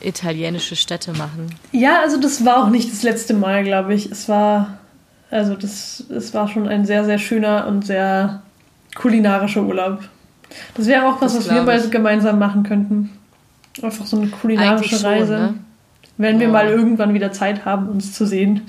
[0.00, 1.54] italienische Städte machen.
[1.72, 4.10] Ja, also das war auch nicht das letzte Mal, glaube ich.
[4.10, 4.78] Es war,
[5.30, 8.42] also das, es war schon ein sehr, sehr schöner und sehr
[8.94, 10.00] kulinarischer Urlaub.
[10.74, 13.10] Das wäre auch was, das was wir beide gemeinsam machen könnten.
[13.82, 15.32] Einfach so eine kulinarische schon, Reise.
[15.38, 15.54] Ne?
[16.16, 18.62] Wenn wir mal irgendwann wieder Zeit haben, uns zu sehen.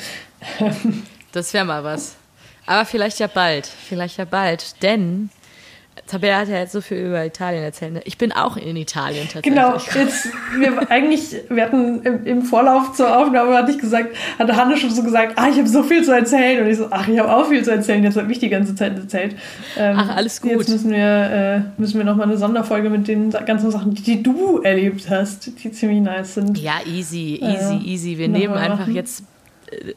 [1.32, 2.16] das wäre mal was.
[2.72, 3.68] Aber vielleicht ja bald.
[3.68, 4.82] Vielleicht ja bald.
[4.82, 5.30] Denn
[6.08, 7.92] Tabea hat ja jetzt so viel über Italien erzählt.
[7.92, 8.02] Ne?
[8.06, 9.54] Ich bin auch in Italien tatsächlich.
[9.54, 14.56] Genau, jetzt, wir eigentlich, wir hatten im, im, Vorlauf zur Aufnahme, hatte ich gesagt, hatte
[14.56, 16.64] Hanne schon so gesagt, ah, ich habe so viel zu erzählen.
[16.64, 18.74] Und ich so, ach, ich habe auch viel zu erzählen, jetzt habe ich die ganze
[18.74, 19.36] Zeit erzählt.
[19.78, 20.52] Ähm, ach, alles gut.
[20.52, 24.60] Jetzt müssen wir, äh, müssen wir nochmal eine Sonderfolge mit den ganzen Sachen, die, du
[24.60, 26.58] erlebt hast, die ziemlich nice sind.
[26.58, 28.18] Ja, easy, easy, äh, easy.
[28.18, 28.96] Wir nehmen einfach machen.
[28.96, 29.24] jetzt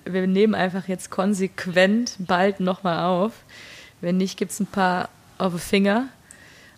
[0.05, 3.33] wir nehmen einfach jetzt konsequent bald nochmal auf.
[4.01, 5.09] Wenn nicht, gibt es ein paar
[5.39, 6.09] auf den Finger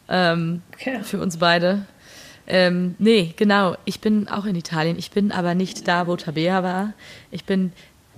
[0.08, 1.00] ähm, okay.
[1.02, 1.86] für uns beide.
[2.46, 3.76] Ähm, nee, genau.
[3.84, 4.98] Ich bin auch in Italien.
[4.98, 6.92] Ich bin aber nicht da, wo Tabea war.
[7.30, 7.72] Ich bin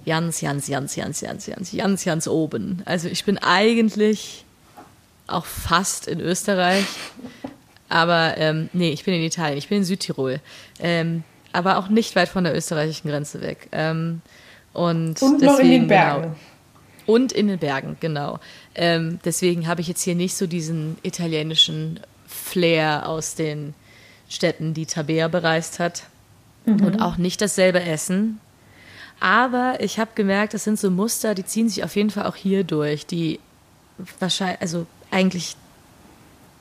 [0.05, 2.83] ganz, ganz, ganz, ganz, ganz, ganz, ganz, ganz oben.
[2.85, 4.45] Also ich bin eigentlich
[5.27, 6.87] auch fast in Österreich.
[7.89, 9.57] Aber ähm, nee, ich bin in Italien.
[9.57, 10.41] Ich bin in Südtirol.
[10.79, 13.69] Ähm, aber auch nicht weit von der österreichischen Grenze weg.
[13.73, 14.21] Ähm,
[14.73, 16.23] und, und deswegen, noch in den Bergen.
[16.23, 16.37] Genau,
[17.07, 18.39] und in den Bergen, genau.
[18.75, 23.75] Ähm, deswegen habe ich jetzt hier nicht so diesen italienischen Flair aus den
[24.29, 26.05] Städten, die Tabea bereist hat.
[26.67, 26.85] Mhm.
[26.85, 28.41] Und auch nicht dasselbe Essen.
[29.21, 32.37] Aber ich habe gemerkt, das sind so Muster, die ziehen sich auf jeden Fall auch
[32.37, 33.41] hier durch, die
[34.21, 35.57] wahrscheinlich, also eigentlich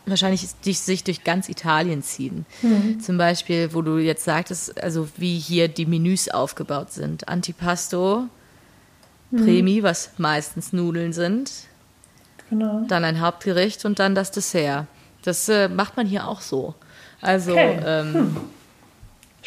[0.10, 2.46] wahrscheinlich sich durch ganz Italien ziehen.
[2.62, 3.00] Mhm.
[3.00, 7.28] Zum Beispiel, wo du jetzt sagtest, also wie hier die Menüs aufgebaut sind.
[7.28, 8.28] Antipasto,
[9.32, 9.38] mhm.
[9.38, 11.52] Premi, was meistens Nudeln sind.
[12.50, 12.86] Genau.
[12.88, 14.88] Dann ein Hauptgericht und dann das Dessert.
[15.24, 16.76] Das äh, macht man hier auch so.
[17.22, 17.80] Also okay.
[17.86, 18.38] ähm, hm.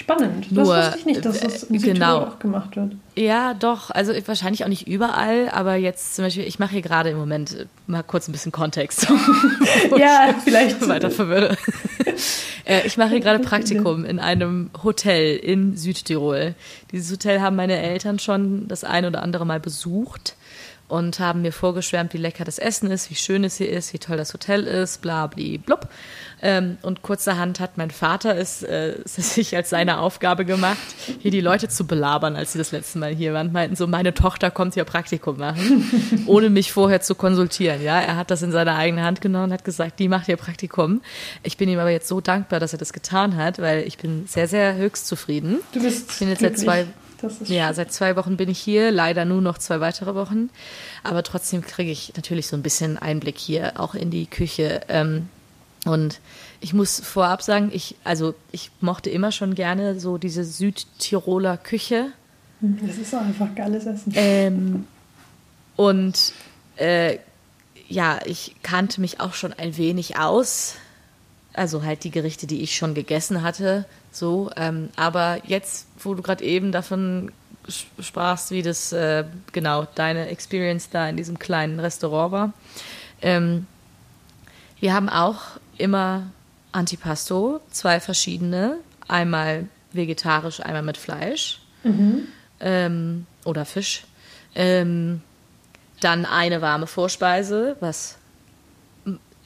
[0.01, 0.51] Spannend.
[0.51, 2.20] Nur, das wusste ich nicht, dass das in genau.
[2.20, 2.92] auch gemacht wird.
[3.16, 3.90] Ja, doch.
[3.90, 7.55] Also wahrscheinlich auch nicht überall, aber jetzt zum Beispiel, ich mache hier gerade im Moment
[7.55, 9.07] äh, mal kurz ein bisschen Kontext.
[9.98, 10.88] ja, vielleicht.
[10.88, 11.57] Weiter verwirre.
[12.66, 16.55] Äh, ich mache hier gerade Praktikum in einem Hotel in Südtirol.
[16.92, 20.36] Dieses Hotel haben meine Eltern schon das ein oder andere Mal besucht
[20.91, 23.99] und haben mir vorgeschwärmt, wie lecker das Essen ist, wie schön es hier ist, wie
[23.99, 25.88] toll das Hotel ist, bla bli blub.
[26.43, 30.78] Ähm, und kurzerhand hat mein Vater es äh, sich als seine Aufgabe gemacht,
[31.20, 33.53] hier die Leute zu belabern, als sie das letzte Mal hier waren.
[33.53, 37.82] Meinten so, meine Tochter kommt hier Praktikum machen, ohne mich vorher zu konsultieren.
[37.82, 40.36] Ja, er hat das in seine eigene Hand genommen und hat gesagt, die macht hier
[40.36, 41.03] Praktikum.
[41.43, 44.26] Ich bin ihm aber jetzt so dankbar, dass er das getan hat, weil ich bin
[44.26, 45.59] sehr, sehr höchst zufrieden.
[45.72, 46.86] Du bist ich bin jetzt seit zwei
[47.45, 50.51] ja, seit zwei Wochen bin ich hier, leider nur noch zwei weitere Wochen.
[51.03, 54.83] Aber trotzdem kriege ich natürlich so ein bisschen Einblick hier auch in die Küche.
[54.89, 55.29] Ähm,
[55.87, 56.21] und
[56.61, 62.12] ich muss vorab sagen, ich, also ich mochte immer schon gerne so diese Südtiroler Küche.
[62.61, 64.12] Das ist auch einfach geiles Essen.
[64.14, 64.87] Ähm,
[65.77, 66.33] und
[66.77, 67.18] äh,
[67.89, 70.75] ja, ich kannte mich auch schon ein wenig aus
[71.53, 74.51] also halt die Gerichte, die ich schon gegessen hatte, so.
[74.57, 77.32] Ähm, aber jetzt, wo du gerade eben davon
[77.68, 82.53] sprachst, wie das äh, genau deine Experience da in diesem kleinen Restaurant war.
[83.22, 83.66] Ähm,
[84.80, 85.42] wir haben auch
[85.76, 86.26] immer
[86.72, 88.78] Antipasto, zwei verschiedene,
[89.09, 92.28] einmal vegetarisch, einmal mit Fleisch mhm.
[92.61, 94.05] ähm, oder Fisch.
[94.55, 95.20] Ähm,
[96.01, 98.16] dann eine warme Vorspeise, was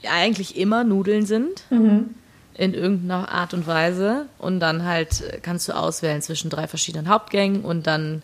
[0.07, 1.63] eigentlich immer Nudeln sind.
[1.69, 2.15] Mhm
[2.57, 4.27] in irgendeiner Art und Weise.
[4.37, 8.21] Und dann halt äh, kannst du auswählen zwischen drei verschiedenen Hauptgängen und dann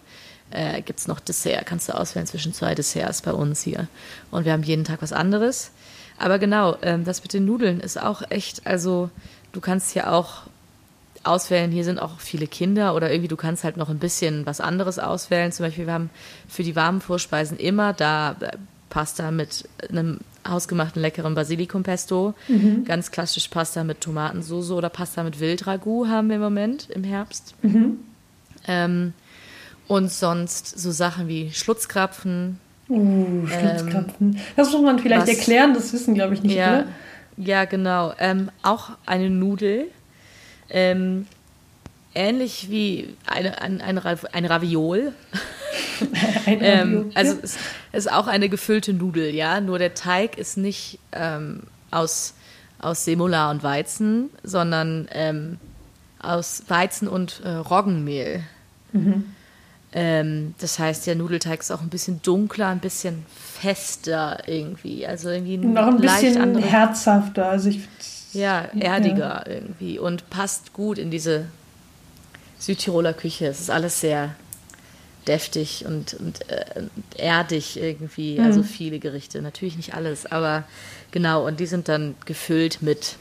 [0.51, 1.65] äh, gibt es noch Dessert.
[1.65, 3.88] Kannst du auswählen zwischen zwei Desserts bei uns hier.
[4.32, 5.71] Und wir haben jeden Tag was anderes.
[6.17, 9.09] Aber genau, ähm, das mit den Nudeln ist auch echt, also
[9.51, 10.43] du kannst hier auch
[11.23, 14.61] auswählen, hier sind auch viele Kinder oder irgendwie du kannst halt noch ein bisschen was
[14.61, 15.51] anderes auswählen.
[15.51, 16.09] Zum Beispiel, wir haben
[16.47, 18.51] für die warmen Vorspeisen immer da äh,
[18.89, 22.34] Pasta mit einem hausgemachten leckeren Basilikumpesto.
[22.48, 22.86] Mhm.
[22.86, 27.56] Ganz klassisch Pasta mit Tomatensauce oder Pasta mit Wildragout haben wir im Moment im Herbst.
[27.62, 28.00] Mhm.
[28.68, 29.14] Ähm,
[29.88, 32.60] und sonst so Sachen wie Schlutzkrapfen.
[32.89, 34.36] Uh, Schlutzkrapfen.
[34.36, 36.88] Ähm, das muss man vielleicht was, erklären, das wissen, glaube ich, nicht ja, alle.
[37.38, 38.14] Ja, genau.
[38.20, 39.86] Ähm, auch eine Nudel.
[40.70, 41.28] Ähm,
[42.14, 45.14] ähnlich wie eine, ein, ein, ein Raviol.
[46.45, 47.58] ähm, also es
[47.91, 49.62] ist auch eine gefüllte Nudel, ja.
[49.62, 52.34] Nur der Teig ist nicht ähm, aus,
[52.80, 55.58] aus Semola und Weizen, sondern ähm,
[56.20, 58.43] aus Weizen und äh, Roggenmehl.
[58.93, 59.26] Mhm.
[59.93, 65.06] Ähm, das heißt, der Nudelteig ist auch ein bisschen dunkler, ein bisschen fester irgendwie.
[65.06, 67.49] Also irgendwie noch ein bisschen andere, herzhafter.
[67.49, 67.82] Also ich,
[68.32, 69.54] ja, erdiger ja.
[69.54, 71.45] irgendwie und passt gut in diese
[72.58, 73.47] Südtiroler Küche.
[73.47, 74.36] Es ist alles sehr
[75.28, 76.84] deftig und, und äh,
[77.17, 78.39] erdig irgendwie.
[78.39, 78.45] Mhm.
[78.45, 79.41] Also viele Gerichte.
[79.41, 80.63] Natürlich nicht alles, aber
[81.11, 81.45] genau.
[81.45, 83.15] Und die sind dann gefüllt mit.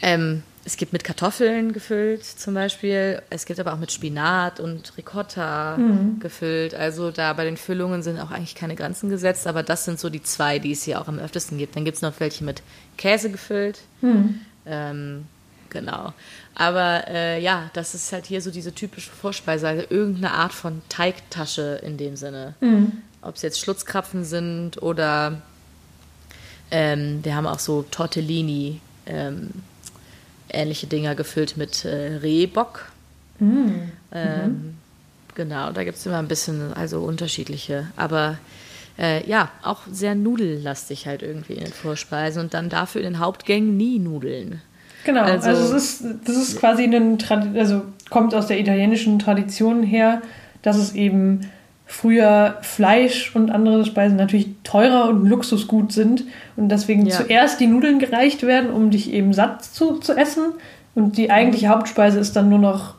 [0.00, 3.20] Ähm, es gibt mit Kartoffeln gefüllt zum Beispiel.
[3.30, 6.20] Es gibt aber auch mit Spinat und Ricotta mhm.
[6.20, 6.74] gefüllt.
[6.74, 10.08] Also da bei den Füllungen sind auch eigentlich keine Grenzen gesetzt, aber das sind so
[10.08, 11.74] die zwei, die es hier auch am öftesten gibt.
[11.74, 12.62] Dann gibt es noch welche mit
[12.96, 13.80] Käse gefüllt.
[14.02, 14.40] Mhm.
[14.64, 15.26] Ähm,
[15.72, 16.12] genau.
[16.54, 20.82] Aber äh, ja, das ist halt hier so diese typische Vorspeise, also irgendeine Art von
[20.88, 22.54] Teigtasche in dem Sinne.
[22.60, 22.92] Mhm.
[23.22, 25.42] Ob es jetzt Schlutzkrapfen sind oder
[26.70, 29.50] ähm, wir haben auch so Tortellini, ähm,
[30.48, 32.92] ähnliche Dinger gefüllt mit äh, Rehbock.
[33.38, 33.92] Mhm.
[34.12, 34.74] Ähm, mhm.
[35.34, 37.88] Genau, da gibt es immer ein bisschen, also unterschiedliche.
[37.96, 38.38] Aber
[38.98, 43.18] äh, ja, auch sehr nudellastig halt irgendwie in den Vorspeisen und dann dafür in den
[43.18, 44.60] Hauptgängen nie Nudeln.
[45.04, 47.18] Genau, also, also es ist, das ist quasi ein,
[47.56, 50.22] also kommt aus der italienischen Tradition her,
[50.62, 51.50] dass es eben
[51.86, 56.24] früher Fleisch und andere Speisen natürlich teurer und Luxusgut sind
[56.56, 57.16] und deswegen ja.
[57.16, 60.54] zuerst die Nudeln gereicht werden, um dich eben satt zu, zu essen
[60.94, 62.94] und die eigentliche Hauptspeise ist dann nur noch,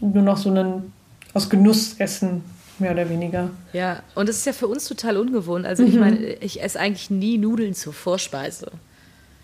[0.00, 0.92] nur noch so ein
[1.32, 2.42] aus Genuss essen,
[2.78, 3.50] mehr oder weniger.
[3.72, 5.66] Ja, und das ist ja für uns total ungewohnt.
[5.66, 6.00] Also ich mhm.
[6.00, 8.70] meine, ich esse eigentlich nie Nudeln zur Vorspeise.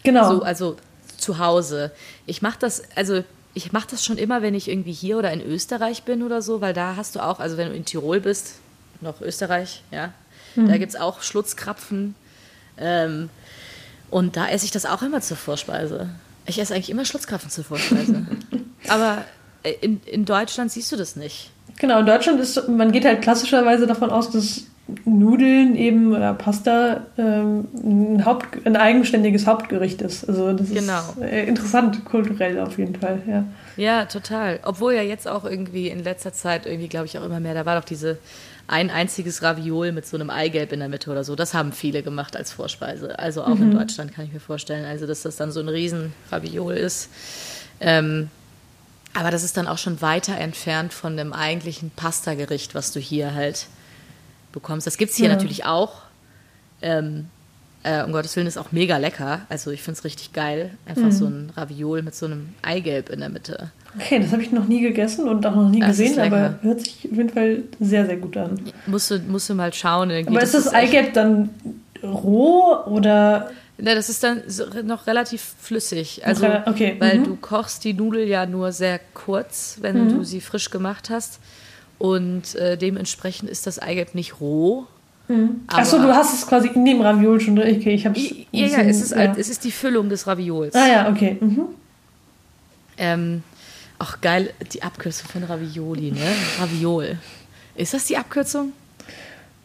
[0.03, 0.37] Genau.
[0.37, 0.77] So, also
[1.17, 1.91] zu Hause.
[2.27, 5.41] Ich mache das, also ich mache das schon immer, wenn ich irgendwie hier oder in
[5.41, 8.55] Österreich bin oder so, weil da hast du auch, also wenn du in Tirol bist,
[9.01, 10.13] noch Österreich, ja,
[10.55, 10.69] mhm.
[10.69, 12.15] da gibt es auch Schlutzkrapfen.
[12.79, 13.31] Ähm,
[14.11, 16.09] und da esse ich das auch immer zur Vorspeise.
[16.47, 18.27] Ich esse eigentlich immer Schlutzkrapfen zur Vorspeise.
[18.89, 19.25] Aber
[19.63, 21.51] äh, in, in Deutschland siehst du das nicht.
[21.79, 24.63] Genau, in Deutschland ist, man geht halt klassischerweise davon aus, dass
[25.05, 30.29] Nudeln eben oder Pasta ähm, ein, Haupt, ein eigenständiges Hauptgericht ist.
[30.29, 31.01] Also das genau.
[31.01, 33.45] ist äh, interessant kulturell auf jeden Fall, ja.
[33.77, 34.61] Ja, total.
[34.63, 37.67] Obwohl ja jetzt auch irgendwie in letzter Zeit irgendwie, glaube ich, auch immer mehr, da
[37.67, 38.19] war doch diese
[38.69, 41.37] ein einziges Raviol mit so einem Eigelb in der Mitte oder so.
[41.37, 43.19] Das haben viele gemacht als Vorspeise.
[43.19, 43.63] Also auch mhm.
[43.63, 44.85] in Deutschland kann ich mir vorstellen.
[44.85, 47.11] Also, dass das dann so ein riesen Raviol ist.
[47.81, 48.29] Ähm,
[49.15, 53.35] aber das ist dann auch schon weiter entfernt von dem eigentlichen Pasta-Gericht, was du hier
[53.35, 53.67] halt
[54.61, 54.87] bekommst.
[54.87, 55.35] Das gibt es hier ja.
[55.35, 56.03] natürlich auch.
[56.83, 57.27] Ähm,
[57.83, 59.43] äh, um Gottes Willen ist auch mega lecker.
[59.49, 60.73] Also ich finde es richtig geil.
[60.87, 61.13] Einfach mhm.
[61.13, 63.71] so ein Raviol mit so einem Eigelb in der Mitte.
[63.95, 66.81] Okay, das habe ich noch nie gegessen und auch noch nie das gesehen, aber hört
[66.81, 68.61] sich auf jeden Fall sehr, sehr gut an.
[68.87, 70.11] Musst du, musst du mal schauen.
[70.11, 70.37] Irgendwie.
[70.37, 71.51] Aber ist das, das Eigelb dann
[72.03, 74.43] roh oder Ne, das ist dann
[74.85, 76.27] noch relativ flüssig.
[76.27, 76.97] Also, okay.
[76.99, 77.25] weil mhm.
[77.25, 80.15] du kochst die Nudel ja nur sehr kurz, wenn mhm.
[80.15, 81.41] du sie frisch gemacht hast.
[81.99, 84.87] Und äh, dementsprechend ist das Eigelb nicht roh.
[85.29, 85.63] Mhm.
[85.67, 87.79] Achso, du hast es quasi in dem Raviol schon drin.
[87.81, 88.21] Okay, ich hab's
[88.53, 89.35] ja, ja, es ist, ja.
[89.37, 90.75] Es ist die Füllung des Raviols.
[90.75, 91.37] Ah ja, okay.
[91.41, 91.63] Mhm.
[92.99, 93.43] Ähm,
[93.99, 96.21] auch geil, die Abkürzung von Ravioli, ne?
[96.61, 97.19] Raviol.
[97.75, 98.73] Ist das die Abkürzung?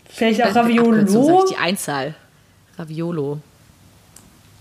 [0.10, 1.08] Vielleicht auch äh, Raviolo?
[1.08, 2.16] Sag ich, die Einzahl.
[2.78, 3.40] Raviolo.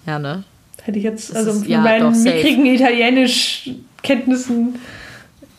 [0.06, 0.44] Ja, ne?
[0.82, 4.80] Hätte ich jetzt, also mit ja, meinen mickrigen Italienisch-Kenntnissen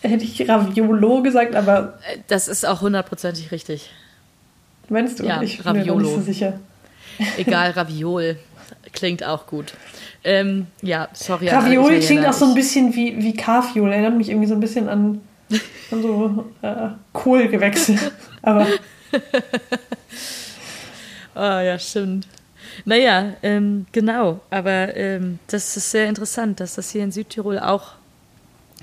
[0.01, 1.99] hätte ich Raviolo gesagt, aber.
[2.27, 3.89] Das ist auch hundertprozentig richtig.
[4.89, 5.25] Meinst du?
[5.25, 5.95] Ja, ich Raviolo.
[5.95, 6.59] bin mir nicht so sicher.
[7.37, 8.37] Egal, Raviol.
[8.93, 9.73] Klingt auch gut.
[10.23, 11.47] Ähm, ja, sorry.
[11.49, 13.91] Raviol klingt auch so ein bisschen wie, wie Carfiol.
[13.91, 15.21] Erinnert mich irgendwie so ein bisschen an,
[15.91, 17.95] an so äh, Kohlgewächse.
[18.41, 18.67] Aber.
[21.35, 22.27] oh ja, stimmt.
[22.85, 24.39] Naja, ähm, genau.
[24.49, 27.93] Aber ähm, das ist sehr interessant, dass das hier in Südtirol auch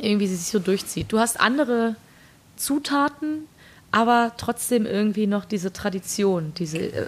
[0.01, 1.13] irgendwie sich so durchzieht.
[1.13, 1.97] Du hast andere
[2.57, 3.47] Zutaten,
[3.91, 7.07] aber trotzdem irgendwie noch diese Tradition, diese äh,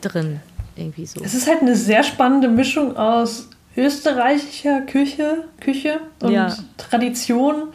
[0.00, 0.40] drin
[0.76, 1.20] irgendwie so.
[1.22, 6.54] Es ist halt eine sehr spannende Mischung aus österreichischer Küche, Küche und ja.
[6.76, 7.68] Tradition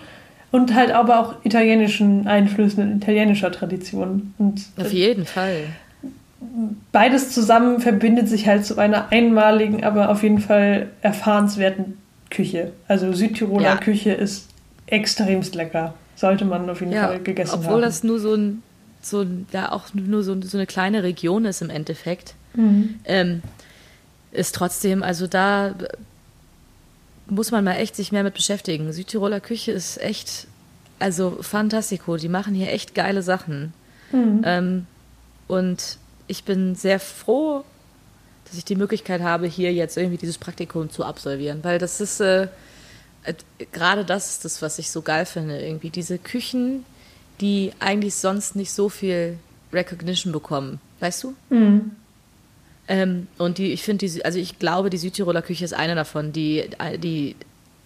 [0.51, 4.34] und halt aber auch italienischen Einflüssen, italienischer Tradition.
[4.38, 5.63] Und Auf jeden Fall.
[6.91, 11.97] Beides zusammen verbindet sich halt zu einer einmaligen, aber auf jeden Fall erfahrenswerten
[12.30, 12.72] Küche.
[12.88, 13.78] Also Südtiroler ja.
[13.78, 14.47] Küche ist
[14.88, 15.93] extremst lecker.
[16.15, 17.73] Sollte man auf jeden ja, Fall gegessen obwohl haben.
[17.73, 18.63] Obwohl das nur so ein,
[19.01, 22.99] so ein, ja auch nur so, so eine kleine Region ist im Endeffekt, mhm.
[23.05, 23.41] ähm,
[24.31, 25.75] ist trotzdem, also da
[27.27, 28.91] muss man mal echt sich mehr mit beschäftigen.
[28.93, 30.47] Südtiroler Küche ist echt,
[30.99, 32.17] also fantastico.
[32.17, 33.73] Die machen hier echt geile Sachen.
[34.11, 34.41] Mhm.
[34.45, 34.88] Ähm,
[35.47, 37.63] und ich bin sehr froh,
[38.45, 42.19] dass ich die Möglichkeit habe, hier jetzt irgendwie dieses Praktikum zu absolvieren, weil das ist
[42.19, 42.47] äh,
[43.71, 46.86] gerade das ist das, was ich so geil finde, irgendwie diese Küchen,
[47.41, 49.38] die eigentlich sonst nicht so viel
[49.73, 51.36] Recognition bekommen, weißt du?
[51.49, 51.91] Mhm.
[52.88, 56.32] Ähm, und die, ich finde, die, also ich glaube, die Südtiroler Küche ist eine davon,
[56.32, 57.36] die, die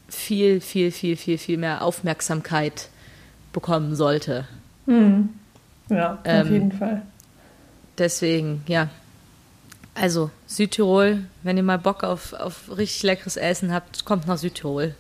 [0.10, 2.90] viel, viel, viel, viel, viel mehr Aufmerksamkeit
[3.54, 4.48] bekommen sollte.
[4.86, 5.30] Mhm.
[5.90, 7.02] Ja, ähm, auf jeden Fall.
[7.98, 8.90] Deswegen, ja.
[9.96, 14.96] Also, Südtirol, wenn ihr mal Bock auf, auf richtig leckeres Essen habt, kommt nach Südtirol.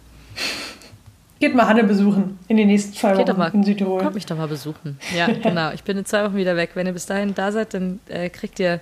[1.40, 4.02] Geht mal Hanne besuchen in den nächsten zwei Wochen Geht doch mal, in Südtirol.
[4.02, 5.00] Kommt mich doch mal besuchen.
[5.16, 5.72] Ja, genau.
[5.72, 6.72] Ich bin in zwei Wochen wieder weg.
[6.74, 8.82] Wenn ihr bis dahin da seid, dann äh, kriegt ihr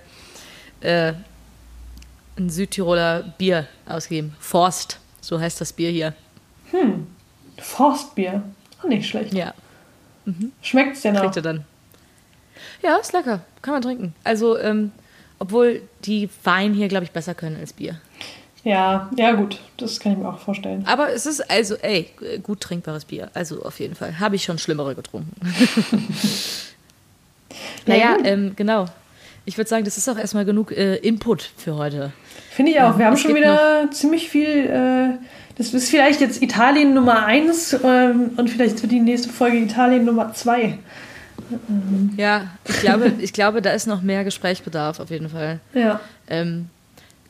[0.80, 1.12] äh,
[2.36, 4.34] ein Südtiroler Bier ausgegeben.
[4.40, 6.14] Forst, so heißt das Bier hier.
[6.72, 7.06] Hm,
[7.58, 8.42] Forstbier.
[8.80, 9.32] Auch nicht schlecht.
[9.32, 9.54] Ja.
[10.24, 10.52] Mhm.
[10.60, 11.22] Schmeckt es denn auch?
[11.22, 11.64] Kriegt ihr dann.
[12.82, 13.40] Ja, ist lecker.
[13.62, 14.14] Kann man trinken.
[14.24, 14.92] Also, ähm,
[15.38, 18.00] obwohl die Wein hier, glaube ich, besser können als Bier.
[18.68, 20.84] Ja, ja gut, das kann ich mir auch vorstellen.
[20.86, 22.10] Aber es ist also, ey,
[22.42, 23.30] gut trinkbares Bier.
[23.32, 24.20] Also auf jeden Fall.
[24.20, 25.34] Habe ich schon schlimmere getrunken.
[27.86, 28.84] naja, ähm, genau.
[29.46, 32.12] Ich würde sagen, das ist auch erstmal genug äh, Input für heute.
[32.50, 32.92] Finde ich auch.
[32.92, 34.66] Ähm, Wir haben schon wieder ziemlich viel.
[34.66, 35.24] Äh,
[35.56, 40.04] das ist vielleicht jetzt Italien Nummer 1 ähm, und vielleicht wird die nächste Folge Italien
[40.04, 40.78] Nummer 2.
[42.18, 45.60] Ja, ich glaube, ich glaube, da ist noch mehr Gesprächsbedarf auf jeden Fall.
[45.72, 46.00] Ja.
[46.28, 46.68] Ähm,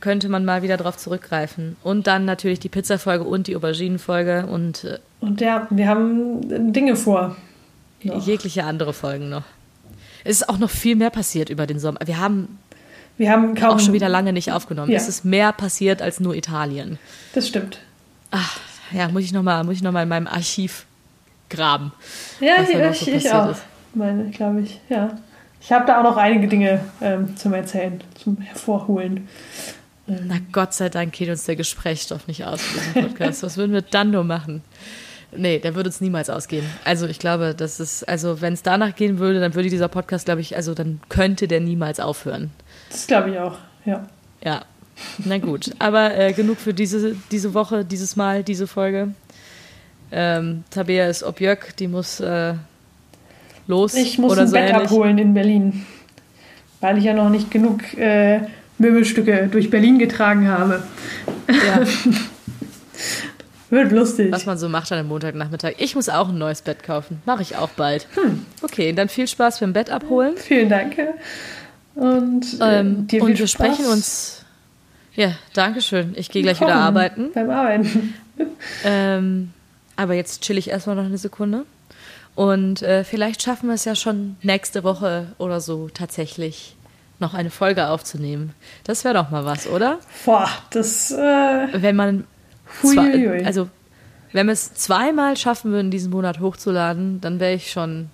[0.00, 1.76] könnte man mal wieder darauf zurückgreifen.
[1.82, 4.84] Und dann natürlich die Pizza-Folge und die Auberginen-Folge und.
[4.84, 7.36] Äh, und ja, wir haben Dinge vor.
[8.02, 8.24] Noch.
[8.24, 9.42] Jegliche andere Folgen noch.
[10.24, 12.00] Es ist auch noch viel mehr passiert über den Sommer.
[12.04, 12.58] Wir haben,
[13.16, 14.90] wir haben kaum, auch schon wieder lange nicht aufgenommen.
[14.90, 14.96] Ja.
[14.96, 16.98] Es ist mehr passiert als nur Italien.
[17.34, 17.80] Das stimmt.
[18.30, 18.58] Ach,
[18.92, 20.86] ja, muss ich nochmal noch, in meinem Archiv
[21.50, 21.92] graben.
[22.40, 23.50] Ja, ich, so ich auch.
[23.50, 23.62] Ist.
[23.94, 25.18] Meine, glaube ich, ja.
[25.60, 29.28] Ich habe da auch noch einige Dinge ähm, zum Erzählen, zum Hervorholen.
[30.08, 33.42] Na Gott sei Dank geht uns der Gesprächsstoff nicht aus für diesen Podcast.
[33.42, 34.62] Was würden wir dann nur machen?
[35.36, 36.64] Nee, der würde uns niemals ausgehen.
[36.84, 40.24] Also ich glaube, das ist, also wenn es danach gehen würde, dann würde dieser Podcast,
[40.24, 42.50] glaube ich, also dann könnte der niemals aufhören.
[42.90, 44.06] Das glaube ich auch, ja.
[44.42, 44.62] Ja,
[45.18, 45.72] na gut.
[45.78, 49.12] Aber äh, genug für diese, diese Woche, dieses Mal, diese Folge.
[50.10, 52.54] Ähm, Tabea ist Objök, die muss äh,
[53.66, 53.92] los.
[53.94, 54.84] Ich muss oder ein so Bett ähnlich.
[54.86, 55.84] abholen in Berlin,
[56.80, 58.40] weil ich ja noch nicht genug äh,
[58.78, 60.82] Möbelstücke durch Berlin getragen habe.
[61.48, 61.82] Ja.
[63.70, 64.32] Wird lustig.
[64.32, 65.74] Was man so macht an einem Montagnachmittag.
[65.76, 67.20] Ich muss auch ein neues Bett kaufen.
[67.26, 68.06] Mache ich auch bald.
[68.14, 68.46] Hm.
[68.62, 70.36] Okay, dann viel Spaß beim Bett abholen.
[70.36, 70.96] Vielen Dank.
[71.94, 73.50] Und, äh, ähm, dir und wir Spaß.
[73.50, 74.44] sprechen uns.
[75.14, 76.14] Ja, danke schön.
[76.16, 77.30] Ich gehe gleich wieder arbeiten.
[77.34, 78.14] Beim Arbeiten.
[78.84, 79.50] Ähm,
[79.96, 81.64] aber jetzt chill ich erstmal noch eine Sekunde.
[82.36, 86.76] Und äh, vielleicht schaffen wir es ja schon nächste Woche oder so tatsächlich
[87.20, 88.54] noch eine Folge aufzunehmen.
[88.84, 89.98] Das wäre doch mal was, oder?
[90.24, 91.10] Boah, das.
[91.10, 92.24] Äh, wenn man.
[92.82, 93.68] Zwei, also,
[94.32, 98.10] wenn wir es zweimal schaffen würden, diesen Monat hochzuladen, dann wäre ich schon.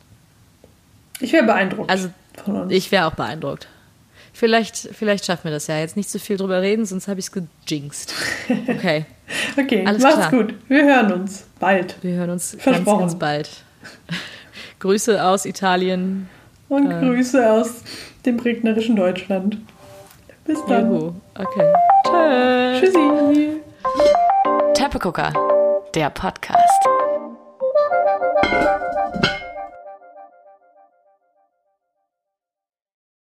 [1.21, 1.91] Ich wäre beeindruckt.
[1.91, 2.11] Also,
[2.69, 3.69] ich wäre auch beeindruckt.
[4.33, 5.79] Vielleicht, vielleicht schaffen wir das ja.
[5.79, 7.33] Jetzt nicht zu so viel drüber reden, sonst habe ich es
[7.67, 8.15] gejinxt.
[8.67, 9.07] Okay.
[9.57, 10.31] okay, Alles macht's klar.
[10.31, 10.55] gut.
[10.69, 11.97] Wir hören uns bald.
[12.03, 13.49] Wir hören uns ganz, ganz bald.
[14.81, 16.29] Grüße aus Italien.
[16.69, 17.83] Und äh, Grüße aus
[18.27, 19.59] dem regnerischen Deutschland.
[20.45, 20.91] Bis dann.
[20.91, 21.13] Juhu.
[21.39, 21.73] Okay.
[22.05, 22.81] Tschö.
[22.81, 23.61] Tschüssi.
[24.75, 25.33] Teppegucker,
[25.95, 26.89] der Podcast.